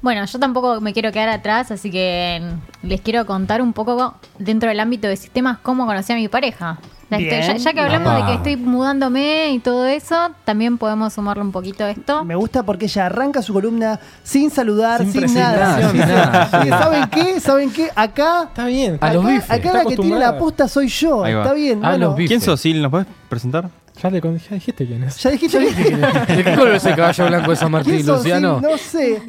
[0.03, 2.41] Bueno, yo tampoco me quiero quedar atrás, así que
[2.83, 6.79] les quiero contar un poco dentro del ámbito de sistemas cómo conocí a mi pareja.
[7.11, 7.43] Bien.
[7.43, 8.19] ya, ya que hablamos Papá.
[8.21, 12.25] de que estoy mudándome y todo eso, también podemos sumarle un poquito a esto.
[12.25, 15.91] Me gusta porque ella arranca su columna sin saludar, sin, Sin nada.
[15.91, 17.41] sin nada, Sí, ¿Saben qué?
[17.41, 17.91] ¿Saben qué?
[17.97, 18.97] Acá, Está bien.
[19.01, 19.51] A los acá, bifes.
[19.51, 21.25] acá Está la que tiene la posta soy yo.
[21.25, 21.43] Ahí va.
[21.43, 21.85] Está bien.
[21.85, 22.07] A bueno.
[22.07, 22.29] los bifes.
[22.29, 22.81] ¿Quién sos, Sil?
[22.81, 23.69] ¿Nos puedes presentar?
[24.03, 25.19] Ya, le con- ya dijiste quién es.
[25.23, 28.07] Ya dijiste que ¿De qué color es el caballo blanco de San Martín, ¿Quién?
[28.07, 28.61] Luciano?
[28.61, 29.23] Sí, no sé.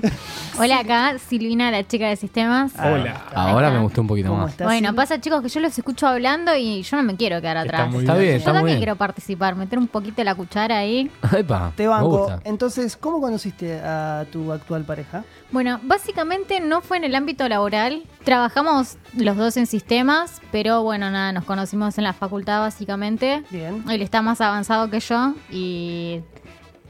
[0.57, 2.71] Hola, acá Silvina, la chica de sistemas.
[2.81, 3.25] Hola.
[3.33, 4.51] Ahora me gustó un poquito ¿Cómo más.
[4.51, 4.65] estás?
[4.67, 7.77] Bueno, pasa chicos que yo los escucho hablando y yo no me quiero quedar Está
[7.83, 7.91] atrás.
[7.91, 8.23] muy Está bien.
[8.25, 8.79] bien, yo está muy también bien.
[8.79, 11.09] quiero participar, meter un poquito la cuchara ahí.
[11.37, 12.07] Epa, Te me banco.
[12.09, 12.39] gusta.
[12.45, 15.23] Entonces, ¿cómo conociste a tu actual pareja?
[15.51, 18.03] Bueno, básicamente no fue en el ámbito laboral.
[18.23, 23.43] Trabajamos los dos en sistemas, pero bueno, nada, nos conocimos en la facultad básicamente.
[23.49, 23.83] Bien.
[23.89, 26.21] Él está más avanzado que yo y...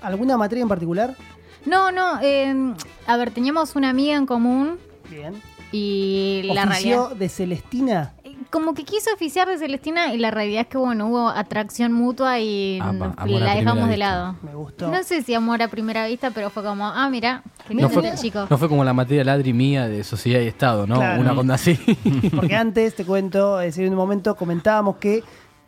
[0.02, 1.16] ¿Alguna materia en particular?
[1.66, 2.74] No, no, eh,
[3.06, 4.80] a ver, teníamos una amiga en común
[5.12, 5.42] Bien.
[5.72, 7.12] Y la realidad.
[7.12, 8.14] de Celestina.
[8.52, 12.40] Como que quiso oficiar de Celestina y la realidad es que, bueno, hubo atracción mutua
[12.40, 14.36] y Apa, mm, amor a la dejamos de lado.
[14.44, 14.92] Me gustó.
[14.92, 18.14] No sé si amor a primera vista, pero fue como, ah, mira, qué No fue,
[18.16, 18.46] chico.
[18.50, 20.98] no fue como la materia ladri mía de sociedad y estado, ¿no?
[20.98, 21.22] Claro.
[21.22, 21.76] Una onda así.
[22.36, 25.24] Porque antes, te cuento, es decir, en un momento comentábamos que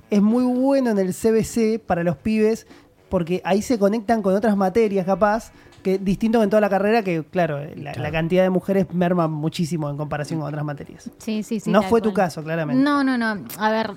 [0.09, 2.67] es muy bueno en el CBC para los pibes
[3.13, 5.51] porque ahí se conectan con otras materias capaz,
[5.83, 9.27] que distinto que en toda la carrera, que claro, la, la cantidad de mujeres merma
[9.27, 11.11] muchísimo en comparación con otras materias.
[11.19, 11.69] Sí, sí, sí.
[11.69, 12.81] no fue tu caso, claramente.
[12.83, 13.43] No, no, no.
[13.59, 13.91] A ver,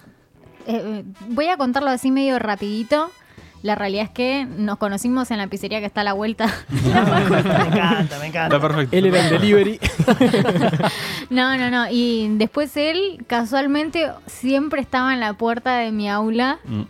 [0.66, 3.10] eh, eh, voy a contarlo así medio rapidito.
[3.62, 6.46] La realidad es que nos conocimos en la pizzería que está a la vuelta.
[6.68, 8.56] me encanta, me encanta.
[8.56, 8.96] Está perfecto.
[8.96, 9.80] Él era el delivery.
[11.30, 11.86] No, no, no.
[11.90, 16.82] Y después él, casualmente, siempre estaba en la puerta de mi aula Mm.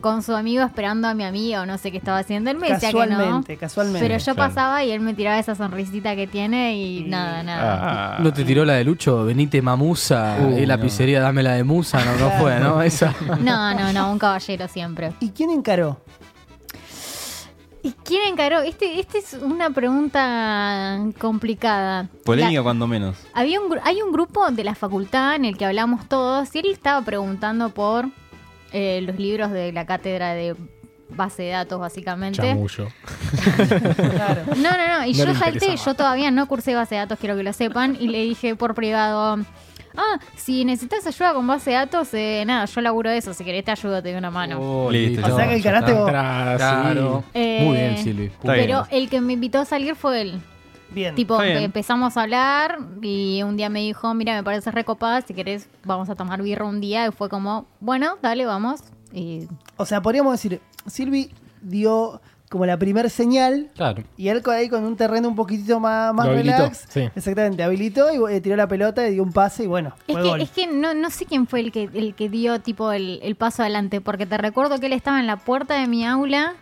[0.00, 2.50] Con su amigo esperando a mi amiga o no sé qué estaba haciendo.
[2.50, 3.00] Él me decía que no.
[3.08, 4.00] Casualmente, casualmente.
[4.06, 4.48] Pero yo Claro.
[4.48, 8.16] pasaba y él me tiraba esa sonrisita que tiene y, nada, nada.
[8.16, 8.18] Ah.
[8.20, 9.24] ¿No te tiró la de Lucho?
[9.24, 10.36] Venite mamusa.
[10.40, 10.82] Uh, y la no.
[10.84, 12.04] pizzería, dame la de musa.
[12.04, 12.80] No, no fue, ¿no?
[12.82, 13.14] Esa.
[13.40, 15.12] No, no, no, un caballero siempre.
[15.20, 16.00] ¿Y quién encaró?
[17.82, 18.60] ¿Y quién encaró?
[18.60, 22.08] Este, este es una pregunta complicada.
[22.26, 23.16] Polémica cuando menos.
[23.32, 26.66] había un, hay un grupo de la facultad en el que hablamos todos y él
[26.70, 28.06] estaba preguntando por
[28.72, 30.54] eh, los libros de la cátedra de
[31.10, 32.40] base de datos, básicamente.
[32.40, 32.88] Chamullo.
[33.96, 34.42] Claro.
[34.56, 35.06] No, no, no.
[35.06, 37.96] Y No yo salté, yo todavía no cursé base de datos, quiero que lo sepan,
[37.98, 39.38] y le dije por privado.
[39.96, 43.34] Ah, si necesitas ayuda con base de datos, eh, nada, yo laburo de eso.
[43.34, 44.58] Si querés te ayudo, te doy una mano.
[44.60, 45.26] Oh, Listo.
[45.26, 46.08] O sea que vos.
[46.08, 47.24] Claro.
[47.34, 48.24] Eh, Muy bien, Silvi.
[48.26, 48.66] Está bien.
[48.66, 50.40] Pero el que me invitó a salir fue él.
[50.92, 51.14] Bien.
[51.14, 51.58] Tipo, bien.
[51.58, 56.08] empezamos a hablar y un día me dijo, mira, me parece recopada, si querés vamos
[56.10, 57.06] a tomar birra un día.
[57.06, 58.80] Y fue como, bueno, dale, vamos.
[59.12, 61.30] Y O sea, podríamos decir, Silvi
[61.62, 64.02] dio como la primer señal Claro.
[64.16, 66.84] y él con- ahí con un terreno un poquitito más, más habilitó, relax.
[66.88, 67.08] sí.
[67.14, 70.22] Exactamente, habilitó y eh, tiró la pelota y dio un pase y bueno, es fue
[70.24, 70.40] que, gol.
[70.40, 73.36] es que no, no sé quién fue el que, el que dio tipo el, el
[73.36, 76.54] paso adelante, porque te recuerdo que él estaba en la puerta de mi aula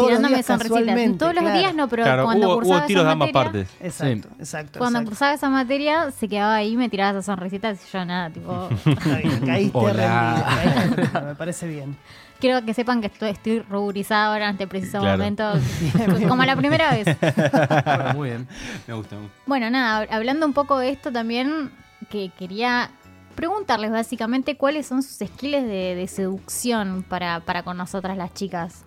[0.00, 0.78] Todos los tirándome días sonrisitas.
[0.80, 1.58] casualmente, Todos los claro.
[1.58, 3.68] días no, pero Claro, cuando hubo, cursaba hubo tiros de esa ambas materia, partes.
[3.80, 4.78] Exacto, exacto.
[4.78, 5.10] Cuando exacto.
[5.10, 8.68] cursaba esa materia, se quedaba ahí me tiraba esas sonrisitas y yo nada, tipo...
[8.86, 10.44] Está bien, caíste Hola.
[10.64, 11.96] rendido, caíste me parece bien.
[12.38, 15.16] Quiero que sepan que estoy, estoy ruborizada ahora en este preciso Claro.
[15.16, 15.52] momento,
[16.28, 17.06] como la primera vez.
[17.20, 18.48] Bueno, muy bien.
[18.86, 19.16] Me gusta.
[19.46, 21.70] Bueno, nada, hab- hablando un poco de esto también,
[22.10, 22.90] que quería
[23.34, 28.84] preguntarles básicamente cuáles son sus skills de, de seducción para, para con nosotras las chicas.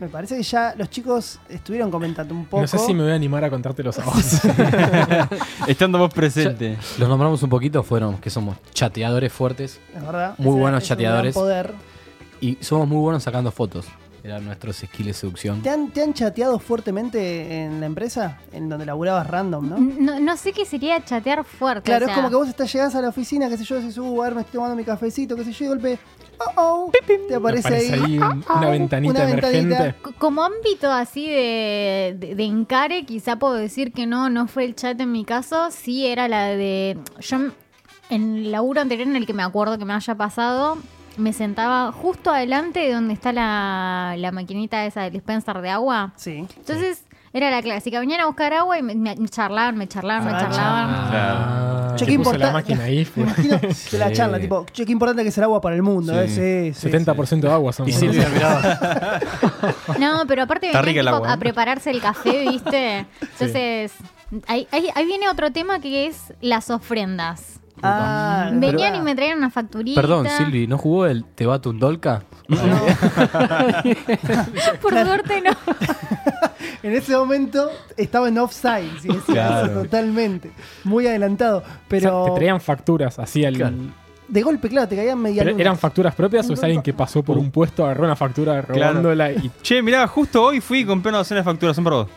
[0.00, 2.62] Me parece que ya los chicos estuvieron comentando un poco.
[2.62, 4.16] No sé si me voy a animar a contártelos a vos.
[5.68, 6.76] Estando vos presente.
[6.98, 10.34] Los nombramos un poquito, fueron que somos chateadores fuertes Es verdad.
[10.38, 11.34] Muy buenos es un gran chateadores.
[11.34, 11.74] poder.
[12.40, 13.86] y somos muy buenos sacando fotos.
[14.24, 15.62] Eran nuestros skills de seducción.
[15.62, 18.38] ¿Te han, ¿Te han chateado fuertemente en la empresa?
[18.52, 19.78] En donde laburabas random, ¿no?
[19.78, 21.82] No, no sé qué sería chatear fuerte.
[21.86, 23.80] Claro, o sea, es como que vos estás llegás a la oficina, qué sé yo,
[23.80, 25.98] decís, uh, a ver, me estoy tomando mi cafecito, qué sé yo, y de golpe,
[26.38, 29.94] oh, oh, te aparece, Aparece ahí un- una ventanita una emergente.
[30.18, 34.74] Como ámbito así de, de, de encare, quizá puedo decir que no, no fue el
[34.74, 36.98] chat en mi caso, sí era la de...
[37.20, 37.36] Yo
[38.10, 40.76] en el laburo anterior en el que me acuerdo que me haya pasado,
[41.16, 46.12] me sentaba justo adelante de donde está la, la maquinita esa del dispenser de agua.
[46.16, 46.46] Sí.
[46.58, 50.32] Entonces era la clásica, venían a buscar agua y me, me charlaban, me charlaban, me
[50.32, 51.08] Ah, charlaban.
[51.10, 51.96] Claro.
[51.96, 52.98] Che, qué puso la máquina ahí.
[52.98, 53.60] Me fue- imagino
[53.90, 54.14] que la Sí.
[54.14, 56.40] charla, tipo, che, qué importante que es el agua para el mundo, Sí.
[56.40, 56.72] ¿eh?
[56.74, 57.88] Sí, sí, 70% de agua son.
[57.88, 59.20] Y Silvia miraba.
[59.98, 61.32] No, pero aparte Está venían tipo agua, ¿eh?
[61.32, 63.06] a prepararse el café, ¿viste?
[63.20, 63.92] Entonces,
[64.46, 67.60] ahí, ahí, ahí viene otro tema que es las ofrendas.
[67.82, 70.00] Ah, Venían y me traían una facturita.
[70.00, 72.22] Perdón, Silvi, ¿no jugó el Te va tu Dolca?
[74.80, 75.50] Por suerte no.
[76.82, 78.90] En ese momento estaba en offside,
[79.26, 79.66] Claro.
[79.72, 80.50] eso totalmente.
[80.84, 81.58] Muy adelantado.
[81.58, 83.54] O sea, Pero te traían facturas así al.
[83.56, 83.76] Claro.
[84.32, 85.60] De golpe, claro, te caían media luna.
[85.60, 89.30] ¿Eran facturas propias o es alguien que pasó por un puesto, agarró una factura robándola
[89.30, 92.08] y Che, mirá, justo hoy fui y compré una docena de facturas, son para vos.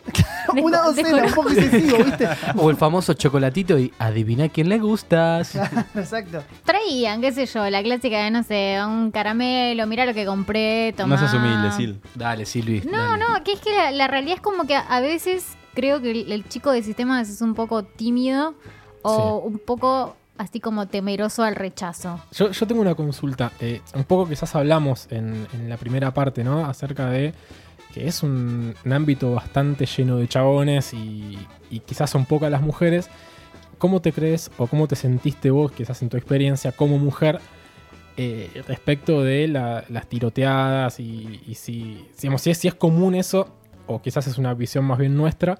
[0.63, 2.30] Una docena, un poco excesivo, ¿viste?
[2.55, 5.55] O el famoso chocolatito y adivina quién le gustas.
[5.93, 6.41] Exacto.
[6.63, 10.93] Traían, qué sé yo, la clásica de, no sé, un caramelo, mira lo que compré,
[10.95, 11.16] tomá.
[11.16, 11.99] No seas humilde, Sil.
[12.16, 12.84] Dale, Silvi.
[12.89, 13.26] No, dale.
[13.26, 16.32] no, que es que la, la realidad es como que a, veces creo que el,
[16.32, 18.55] el chico de sistemas es un poco tímido
[19.01, 22.20] o un poco así como temeroso al rechazo.
[22.32, 23.52] Yo, yo tengo una consulta.
[23.60, 26.66] eh, un poco quizás hablamos en, en la primera parte, ¿no?
[26.66, 27.34] Acerca de
[27.94, 31.38] que es un, ámbito bastante lleno de chabones y,
[31.70, 33.10] y quizás son pocas las mujeres.
[33.78, 37.40] ¿Cómo te crees o cómo te sentiste vos, quizás en tu experiencia como mujer,
[38.18, 43.16] eh, respecto de la- las tiroteadas y, y si, digamos, si, es, si es común
[43.16, 43.50] eso,
[43.88, 45.58] o quizás es una visión más bien nuestra,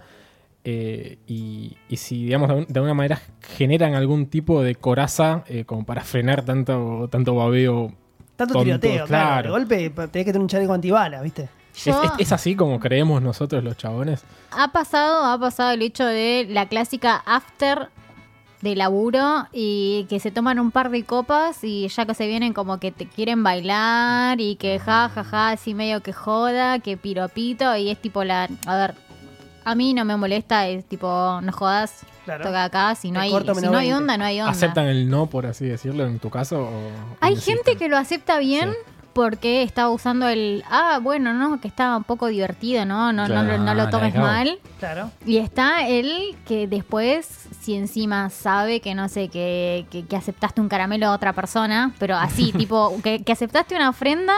[0.66, 3.22] eh, y, y si, digamos, de, alguna manera
[3.56, 7.94] generan algún tipo de coraza eh, como para frenar tanto, tanto babeo.
[8.36, 9.08] Tanto Tonto, tiroteo, claro.
[9.08, 9.44] claro.
[9.44, 11.48] De golpe tenés que tener un chaleco antibalas, ¿viste?
[11.74, 14.24] ¿Es, Yo- es- es así como creemos nosotros los chabones?
[14.52, 17.90] Ha pasado, ha pasado el hecho de la clásica after
[18.62, 22.54] de laburo y que se toman un par de copas y ya que se vienen
[22.54, 26.98] como que te quieren bailar y que ja, ja, ja, así medio que joda, que
[26.98, 28.50] piropito y es tipo la...
[28.66, 28.96] A ver,
[29.66, 32.44] a mí no me molesta, es tipo, no jodas, Claro.
[32.46, 33.94] toca acá, si no Te hay, corto si no hay 20.
[33.96, 34.52] onda, no hay onda.
[34.52, 36.62] ¿Aceptan el no, por así decirlo, en tu caso?
[36.64, 36.72] o
[37.22, 37.58] Hay insisten?
[37.58, 38.78] gente que lo acepta bien Sí.
[39.16, 43.14] Porque estaba usando el, ah, bueno, no, que estaba un poco divertido, ¿no?
[43.14, 44.60] No, no, Claro, no, lo tomes mal.
[44.78, 45.10] Claro.
[45.26, 47.26] Y está el que después,
[47.62, 51.94] si encima sabe que no sé, que, que, que aceptaste un caramelo a otra persona,
[51.98, 54.34] pero así, tipo, que, que aceptaste una ofrenda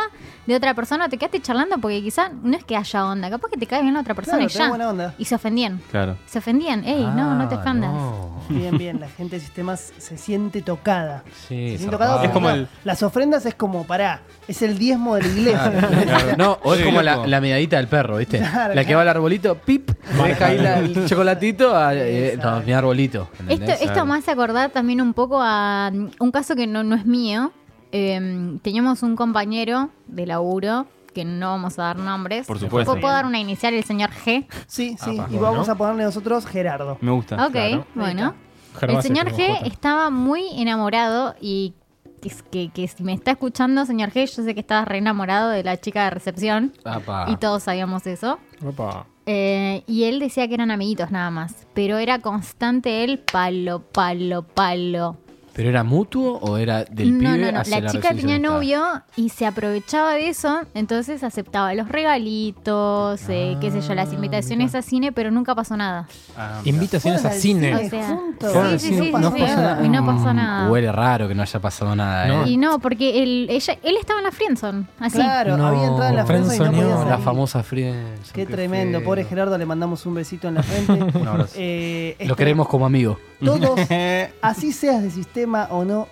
[0.46, 3.58] de otra persona, te quedaste charlando porque quizá no es que haya onda, capaz que
[3.58, 4.70] te cae bien la otra persona Claro, y ya.
[4.70, 5.14] buena onda.
[5.18, 5.82] Y se ofendían.
[5.90, 6.18] Claro.
[6.28, 7.92] Se ofendían, ey, no, no te Ah, ofendas.
[7.92, 8.44] no.
[8.48, 9.00] Bien, bien.
[9.00, 11.24] La gente de sistemas se siente tocada.
[11.48, 15.16] Sí, se siente tocada Es como el- Las ofrendas es como, pará, es el diezmo
[15.16, 15.72] de la iglesia.
[15.72, 16.38] Claro.
[16.38, 18.40] No, o es como la, la del perro, ¿viste?
[18.40, 18.98] Claro, la que claro.
[18.98, 19.92] va al arbolito, pip,
[20.26, 23.30] deja ahí la- el chocolatito, a, eh, no, mi arbolito.
[23.34, 23.82] Esto, ¿entendés?
[23.82, 27.06] esto me hace acordar también un poco a mm, un caso que no, no es
[27.06, 27.52] mío.
[27.92, 32.46] Eh, teníamos un compañero de laburo, que no vamos a dar nombres.
[32.46, 32.92] Por supuesto.
[32.92, 34.46] ¿Puedo, puedo dar una inicial, el señor G?
[34.68, 35.18] Sí, sí.
[35.20, 36.98] Ah, y vamos a ponerle nosotros Gerardo.
[37.02, 37.44] Me gusta.
[37.46, 37.86] Ok, claro.
[37.96, 38.36] bueno.
[38.82, 39.66] El señor G J.
[39.66, 41.74] estaba muy enamorado y
[42.22, 45.50] que, que, que si me está escuchando, señor G, yo sé que estabas re enamorado
[45.50, 47.26] de la chica de recepción Apa.
[47.30, 48.40] y todos sabíamos eso.
[48.66, 49.06] Opa.
[49.26, 54.44] Eh, y él decía que eran amiguitos nada más, pero era constante el palo, palo,
[54.44, 55.18] palo.
[55.58, 57.60] ¿Pero era mutuo o era del no, pibe no, no.
[57.60, 58.84] hacia La la chica tenía novio
[59.16, 64.76] y se aprovechaba de eso, entonces aceptaba los regalitos, eh, qué sé yo, las invitaciones
[64.76, 66.08] a cine, pero nunca pasó nada.
[66.38, 66.62] Ah.
[66.64, 67.76] Invitaciones a cine.
[67.76, 69.84] O sea, Sí, sí, no pasó nada.
[69.86, 70.70] Y no pasó Mm, nada.
[70.72, 72.28] Huele raro que no haya pasado nada.
[72.28, 72.44] No.
[72.46, 72.50] ¿eh?
[72.50, 75.18] Y no, porque él, ella, él estaba en la friendzone, así.
[75.18, 78.32] Claro, había entrado en la Friendzone, friendzone y no podía no, la famosa Friends.
[78.32, 81.18] Qué tremendo, pobre Gerardo, le mandamos un besito en la frente.
[81.20, 81.54] Un abrazo.
[81.58, 83.18] Eh, Lo este- queremos como amigo.
[83.44, 83.80] Todos,
[84.42, 86.08] así seas de sistema o no,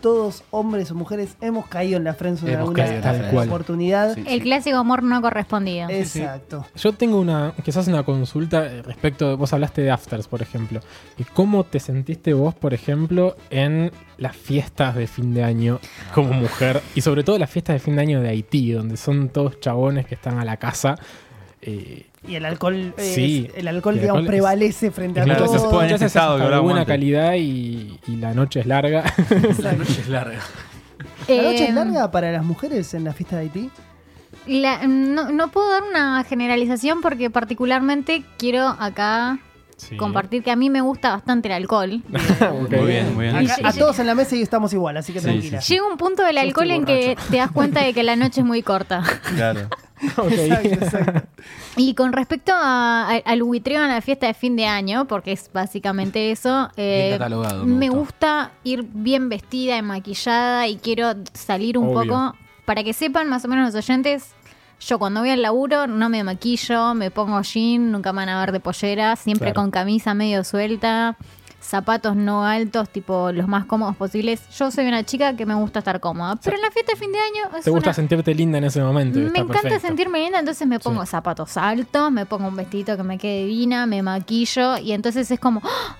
[0.00, 3.12] todos, hombres o mujeres, hemos caído en la friendzone en Hemos alguna caído en la
[3.14, 3.46] friendzone.
[3.48, 4.14] oportunidad.
[4.14, 4.24] Sí.
[4.28, 5.88] El clásico amor no correspondido.
[5.90, 6.64] Exacto.
[6.76, 10.78] Yo tengo una, quizás una consulta eh, respecto, vos hablaste de afters, por ejemplo.
[11.16, 15.80] ¿Y cómo te sentiste vos, por ejemplo, en las fiestas de fin de año
[16.14, 16.80] como mujer?
[16.94, 20.06] Y sobre todo las fiestas de fin de año de Haití, donde son todos chabones
[20.06, 20.94] que están a la casa.
[21.60, 25.24] eh, Y el alcohol, eh, Sí, el alcohol, el digamos, alcohol es- prevalece frente a
[25.24, 25.54] Claro, todo.
[26.56, 29.04] de buena calidad y, y la noche es larga.
[29.62, 30.38] La noche es larga.
[31.28, 33.70] ¿La noche es larga para las mujeres en la fiesta de Haití?
[34.46, 39.38] la- no, no puedo dar una generalización porque particularmente quiero acá
[39.76, 39.96] Sí.
[39.96, 42.02] compartir que a mí me gusta bastante el alcohol.
[42.68, 43.36] Muy bien, muy bien.
[43.36, 45.60] Acá- a todos en la mesa y estamos igual, así que Sí, tranquila.
[45.60, 48.40] sí, Llega un punto del alcohol en que te das cuenta de que la noche
[48.40, 49.02] es muy corta.
[49.36, 49.68] Claro.
[50.16, 50.30] Ok.
[50.32, 51.28] Exacto, exacto.
[51.76, 55.32] Y con respecto a- a- al buitreo en la fiesta de fin de año, porque
[55.32, 57.18] es básicamente eso, eh,
[57.64, 62.02] me me gusta ir bien vestida y maquillada y quiero salir un Obvio.
[62.10, 62.34] poco,
[62.64, 64.32] para que sepan más o menos los oyentes,
[64.80, 68.40] yo cuando voy al laburo no me maquillo, me pongo jean, nunca me van a
[68.40, 69.62] ver de pollera, siempre Claro.
[69.62, 71.16] con camisa medio suelta,
[71.60, 74.40] zapatos no altos, tipo los más cómodos posibles.
[74.56, 77.12] Yo soy una chica que me gusta estar cómoda, pero en la fiesta de fin
[77.12, 79.18] de año es Te gusta una- sentirte linda en ese momento.
[79.18, 79.86] me encanta perfecto.
[79.86, 83.86] sentirme linda, entonces me pongo zapatos altos, me pongo un vestido que me quede divina,
[83.86, 85.96] me maquillo y entonces es como, ¡Ah!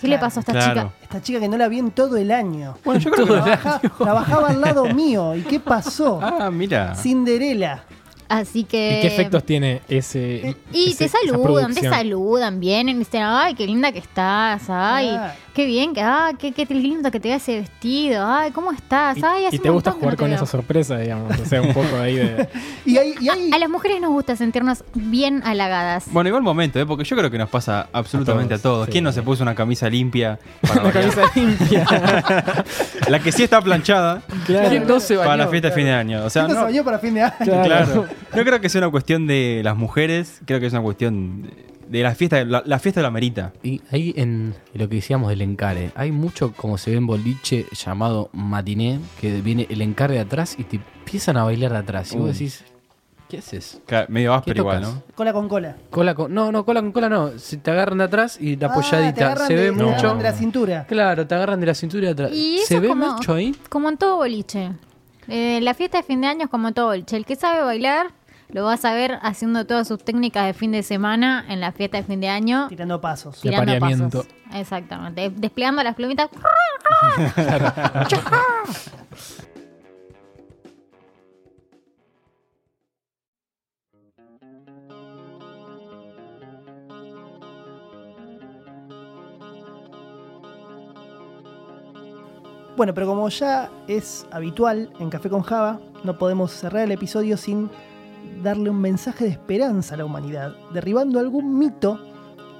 [0.00, 0.72] ¿qué le pasó a esta claro.
[0.74, 0.92] chica?
[1.02, 2.76] Esta chica que no la vi en todo el año.
[2.84, 3.32] Bueno, yo creo que.
[3.34, 5.34] Trabaja- trabajaba al lado mío.
[5.34, 6.20] ¿Y qué pasó?
[6.22, 6.94] Ah, mira.
[6.94, 7.82] Cinderela.
[8.28, 8.98] Así que...
[8.98, 10.54] ¿Y qué efectos tiene ese?
[10.72, 15.08] Y ese- te saludan, te saludan, vienen y dicen, ay, qué linda que estás, ay,
[15.10, 15.34] Ah.
[15.54, 19.16] qué bien, que, ay, qué, qué lindo que te ve ese vestido, ay, ¿cómo estás?
[19.22, 20.36] Ay, hace y te gusta jugar no te con veo".
[20.36, 21.38] esa sorpresa, digamos.
[21.40, 22.48] O sea, un poco ahí de.
[22.84, 26.04] Y hay, y hay- A las mujeres nos gusta sentirnos bien halagadas.
[26.10, 26.84] Bueno, igual momento, ¿eh?
[26.86, 28.86] porque yo creo que nos pasa absolutamente a A todos.
[28.86, 28.92] sí.
[28.92, 30.38] ¿Quién no se puso una camisa limpia?
[30.68, 31.86] Para Una camisa limpia.
[33.08, 34.68] La que sí está planchada claro.
[34.68, 36.24] ¿Quién no se para la fiesta de fin de año.
[36.24, 37.34] O sea, ¿Quién nos no, bañó para fin de año?
[37.64, 38.06] Claro.
[38.34, 41.50] No creo que sea una cuestión de las mujeres, creo que es una cuestión de,
[41.98, 42.44] de la fiesta.
[42.44, 43.52] La, la fiesta de la merita.
[43.62, 47.66] Y ahí en lo que decíamos del encare, hay mucho como se ve en boliche
[47.72, 52.12] llamado matiné, que viene el encare de atrás y te empiezan a bailar de atrás.
[52.12, 52.64] Y vos decís,
[53.28, 53.80] ¿qué haces?
[53.86, 54.82] Claro, Medio áspero ¿Qué igual?
[54.82, 55.02] ¿no?
[55.14, 55.76] Cola con cola.
[55.90, 57.38] Cola con, no, no, cola con cola no.
[57.38, 59.36] Si te agarran de atrás y la Ah, te apoyadita.
[59.46, 59.88] se de- ve te mucho.
[59.96, 60.86] agarran de la cintura.
[60.86, 62.30] Claro, te agarran de la cintura de atrás.
[62.32, 63.54] Y eso ¿Se ve como- mucho ahí?
[63.70, 64.72] Como en todo boliche.
[65.28, 66.92] Eh, la fiesta de fin de año es como todo.
[66.94, 68.08] El que sabe bailar
[68.50, 71.98] lo vas a ver haciendo todas sus técnicas de fin de semana en la fiesta
[71.98, 72.68] de fin de año.
[72.68, 73.42] Tirando pasos.
[73.42, 74.22] De tirando apareamiento.
[74.22, 74.34] pasos.
[74.54, 75.30] Exactamente.
[75.30, 76.30] Desplegando las plumitas.
[92.78, 97.36] Bueno, pero como ya es habitual en Café con Java, no podemos cerrar el episodio
[97.36, 97.68] sin
[98.42, 101.98] darle un mensaje de esperanza a la humanidad, derribando algún mito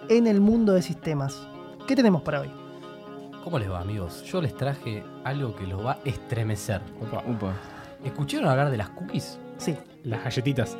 [0.08, 1.46] en el mundo de sistemas.
[1.86, 2.50] ¿Qué tenemos para hoy?
[3.44, 4.24] ¿Cómo les va, amigos?
[4.24, 6.80] Yo les traje algo que los va a estremecer.
[7.00, 7.22] Opa.
[7.30, 7.52] Upa.
[8.04, 9.38] ¿Escucharon hablar de las cookies?
[9.58, 10.76] Sí, Las galletitas.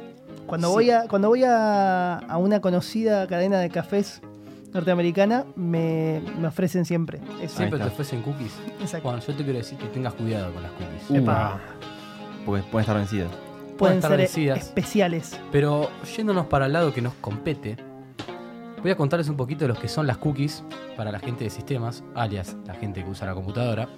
[0.46, 0.74] cuando Sí.
[0.74, 4.20] voy, a, cuando voy a, a una conocida cadena de cafés
[4.72, 7.56] norteamericana, me, me ofrecen siempre eso.
[7.56, 8.52] Siempre te ofrecen cookies.
[8.80, 9.08] Exacto.
[9.08, 11.10] Bueno, yo te quiero decir que tengas cuidado con las cookies.
[11.10, 11.60] Uh, Epa.
[12.44, 13.30] Porque pueden estar vencidas.
[13.76, 14.58] Pueden estar ser vencidas.
[14.58, 15.40] especiales.
[15.52, 17.76] Pero yéndonos para el lado que nos compete,
[18.82, 20.64] voy a contarles un poquito de lo que son las cookies
[20.96, 23.88] para la gente de sistemas, alias la gente que usa la computadora.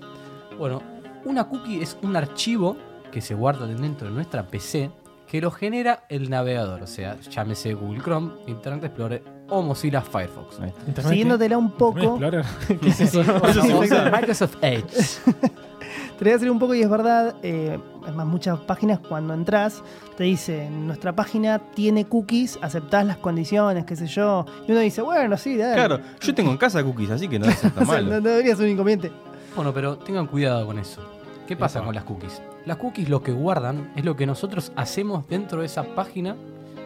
[0.59, 0.83] Bueno,
[1.25, 2.77] una cookie es un archivo
[3.11, 4.91] que se guarda dentro de nuestra PC
[5.27, 10.59] que lo genera el navegador, o sea, llámese Google Chrome, Internet Explorer o Mozilla Firefox.
[11.07, 12.19] Siguiéndotela un Internet poco.
[14.13, 15.21] Microsoft Edge.
[16.19, 19.35] te voy a decir un poco y es verdad, eh, es más, muchas páginas cuando
[19.35, 19.83] entras
[20.17, 24.45] te dice, nuestra página tiene cookies, aceptás las condiciones, qué sé yo.
[24.69, 25.75] Y uno dice, bueno, sí, dale.
[25.75, 28.11] Claro, yo tengo en casa cookies, así que no es tan O sea, malo.
[28.11, 29.11] no, no debería ser un inconveniente.
[29.57, 31.01] Bueno, pero tengan cuidado con eso.
[31.49, 31.87] ¿Qué pasa Epa.
[31.87, 32.43] con las cookies?
[32.67, 36.37] Las cookies lo que guardan es lo que nosotros hacemos dentro de esa página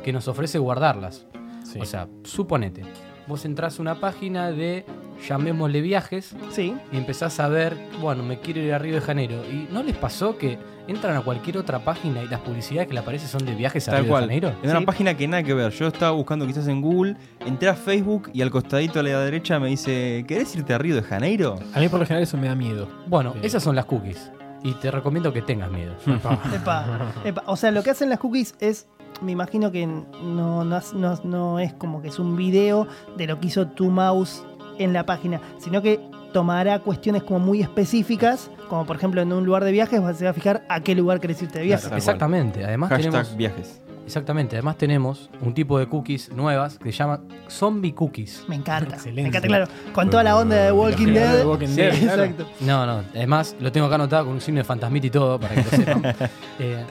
[0.04, 1.26] que nos ofrece guardarlas.
[1.74, 1.80] Sí.
[1.80, 2.82] O sea, suponete,
[3.26, 4.84] vos entras a una página de,
[5.28, 9.42] llamémosle viajes, Sí, y empezás a ver, bueno, me quiero ir a Río de Janeiro.
[9.50, 13.00] ¿Y no les pasó que entran a cualquier otra página y las publicidades que le
[13.00, 14.22] aparecen son de viajes a Tal Río cual.
[14.22, 14.54] de Janeiro?
[14.62, 15.72] En una página que nada que ver.
[15.72, 17.16] Yo estaba buscando quizás en Google,
[17.46, 20.94] entré a Facebook y al costadito a la derecha me dice, ¿querés irte a Río
[20.94, 21.56] de Janeiro?
[21.74, 22.88] A mí por lo general eso me da miedo.
[23.06, 23.40] Bueno, Sí.
[23.42, 24.30] esas son las cookies.
[24.62, 25.94] Y te recomiendo que tengas miedo.
[26.54, 27.42] epa, epa.
[27.46, 28.86] O sea, lo que hacen las cookies es,
[29.24, 33.26] me imagino que no, no, es- no- no es como que es un video de
[33.26, 34.44] lo que hizo tu mouse
[34.78, 36.00] en la página, sino que
[36.32, 40.24] tomará cuestiones como muy específicas, como por ejemplo en un lugar de viajes, vas- se
[40.24, 41.86] va a fijar a qué lugar querés irte de viaje.
[41.96, 42.64] Exactamente.
[42.64, 43.80] Además Hashtag tenemos viajes.
[44.04, 48.44] Exactamente, además tenemos un tipo de cookies nuevas que se llama zombie cookies.
[48.48, 48.96] Me encanta.
[48.96, 49.22] Excelente.
[49.22, 49.66] Me encanta, claro.
[49.94, 51.38] Con toda la onda de Walking Dead.
[51.38, 52.22] de Walking Sí, Dead, claro.
[52.24, 52.46] Exacto.
[52.60, 55.54] No, no, además lo tengo acá anotado con un signo de fantasmita y todo para
[55.54, 56.02] que lo sepan.
[56.58, 56.84] Eh,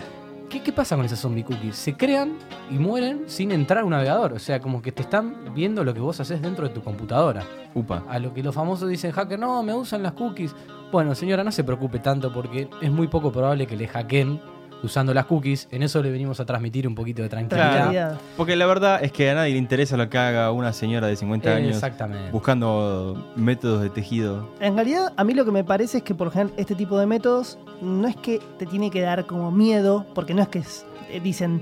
[0.54, 1.76] ¿qué, qué pasa con esas zombie cookies?
[1.76, 2.38] Se crean
[2.70, 4.34] y mueren sin entrar a un navegador.
[4.34, 7.44] O sea, como que te están viendo lo que vos haces dentro de tu computadora.
[7.74, 8.04] Upa.
[8.08, 10.56] A lo que los famosos dicen, hacker, no, me usan las cookies.
[10.92, 14.40] Bueno, señora, no se preocupe tanto porque es muy poco probable que le hackeen
[14.84, 15.68] usando las cookies.
[15.72, 18.20] En eso le venimos a transmitir un poquito de tranquilidad.
[18.38, 21.16] Porque la verdad es que a nadie le interesa lo que haga una señora de
[21.16, 22.32] 50 años Exactamente.
[22.32, 24.50] buscando métodos de tejido.
[24.60, 27.06] En realidad, a mí lo que me parece es que, por ejemplo, este tipo de
[27.06, 30.86] métodos no es que te tiene que dar como miedo, porque no es que es-
[31.10, 31.62] eh, dicen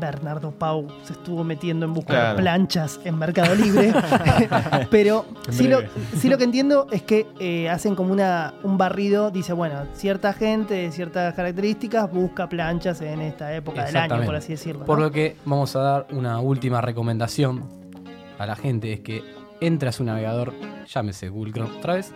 [0.00, 2.36] Bernardo Pau se estuvo metiendo en busca de Claro.
[2.38, 3.92] planchas en Mercado Libre,
[4.90, 5.80] pero sí lo,
[6.16, 10.32] sí lo que entiendo es que eh, hacen como una, un barrido, dice, bueno, cierta
[10.32, 14.84] gente de ciertas características busca planchas en esta época del año, por así decirlo.
[14.84, 17.64] Por lo que vamos a dar una última recomendación
[18.38, 19.22] a la gente, es que
[19.60, 20.52] entre a su navegador,
[20.86, 22.12] llámese Google Chrome otra vez,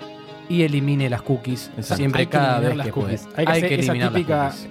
[0.49, 1.97] y elimine las cookies Exacto.
[1.97, 3.19] siempre Hay que cada vez las que puede.
[3.37, 4.69] Hay que hacer esa eliminar las típica cookies.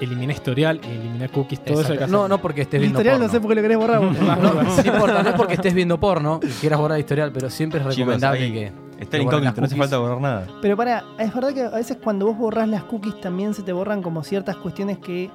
[0.00, 2.06] Eliminar historial, eliminar cookies, todo eso que.
[2.06, 3.26] No, no porque estés El viendo historial porno.
[3.26, 4.00] no sé por qué lo querés borrar.
[4.40, 7.80] No, no importa, no es porque estés viendo porno y quieras borrar historial, pero siempre
[7.80, 8.72] es recomendable que.
[8.98, 10.46] Está el incógnito, no hace falta borrar nada.
[10.60, 13.72] Pero para, es verdad que a veces cuando vos borrás las cookies también se te
[13.72, 15.30] borran como ciertas cuestiones que,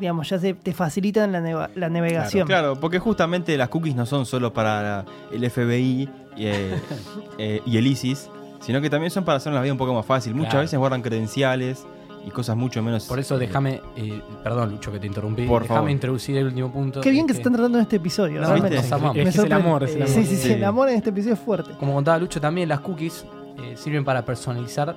[0.00, 2.46] digamos, ya se te facilitan la, neva- la navegación.
[2.46, 6.74] Claro, porque justamente las cookies no son solo para el FBI y, eh,
[7.38, 10.06] eh, y el ISIS, sino que también son para hacer la vida un poco más
[10.06, 10.34] fácil.
[10.34, 10.62] Muchas Claro.
[10.64, 11.86] veces guardan credenciales
[12.26, 13.04] y cosas mucho menos.
[13.06, 17.00] Por eso déjame, eh, perdón Lucho que te interrumpí, Por déjame introducir el último punto.
[17.00, 18.40] Qué bien que se están tratando en este episodio.
[18.40, 18.76] No, realmente.
[18.76, 19.16] nos amamos.
[19.16, 20.14] Es que es el amor, es el Eh, amor.
[20.14, 20.52] Sí, sí, sí, Sí.
[20.52, 21.70] el amor en este episodio es fuerte.
[21.78, 23.24] Como contaba Lucho también, las cookies
[23.58, 24.96] eh, sirven para personalizar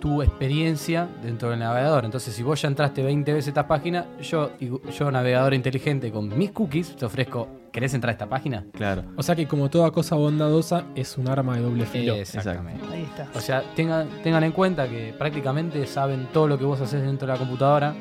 [0.00, 2.04] tu experiencia dentro del navegador.
[2.04, 6.36] Entonces, si vos ya entraste 20 veces a esta página, yo, yo navegador inteligente con
[6.36, 8.66] mis cookies, te ofrezco, ¿querés entrar a esta página?
[8.72, 9.04] Claro.
[9.16, 12.14] O sea que como toda cosa bondadosa es un arma de doble filo.
[12.14, 12.84] Exactamente.
[12.92, 13.28] Ahí está.
[13.34, 17.26] O sea, tengan, tengan en cuenta que prácticamente saben todo lo que vos haces dentro
[17.26, 17.94] de la computadora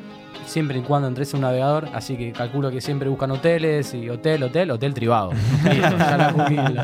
[0.45, 4.09] siempre y cuando entres a un navegador, así que calculo que siempre buscan hoteles y
[4.09, 5.31] hotel, hotel, hotel tribado.
[5.63, 6.31] Listo, ya la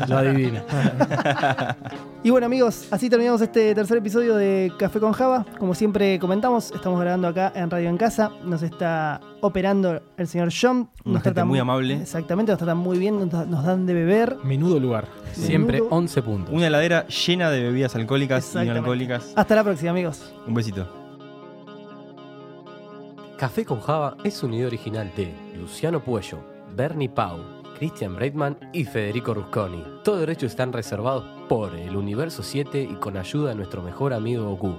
[0.08, 0.64] lo, adivina.
[2.24, 5.46] Y bueno amigos, así terminamos este tercer episodio de Café con Java.
[5.56, 8.32] Como siempre comentamos, estamos grabando acá en Radio en Casa.
[8.44, 10.90] Nos está operando el señor John.
[11.04, 11.94] Una muy amable.
[12.02, 14.36] Exactamente, nos tratan muy bien, nos, da- nos dan de beber.
[14.42, 15.06] Menudo lugar.
[15.32, 15.94] Siempre Menudo.
[15.96, 16.52] 11 puntos.
[16.54, 19.32] Una heladera llena de bebidas alcohólicas y no alcohólicas.
[19.36, 20.34] Hasta la próxima amigos.
[20.44, 20.97] Un besito.
[23.38, 26.40] Café con Java es un idea original de Luciano Puello,
[26.74, 27.38] Bernie Pau,
[27.78, 29.84] Christian Breitman y Federico Rusconi.
[30.02, 34.56] Todos derechos están reservados por el Universo 7 y con ayuda de nuestro mejor amigo
[34.56, 34.74] Goku.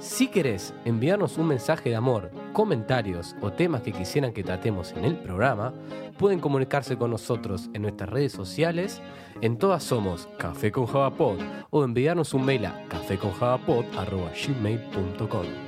[0.00, 5.06] Si querés enviarnos un mensaje de amor, comentarios o temas que quisieran que tratemos en
[5.06, 5.72] el programa,
[6.18, 9.00] pueden comunicarse con nosotros en nuestras redes sociales.
[9.40, 11.38] En todas somos Café con Java Pod
[11.70, 15.67] o enviarnos un mail a caféconjavapod.gmail.com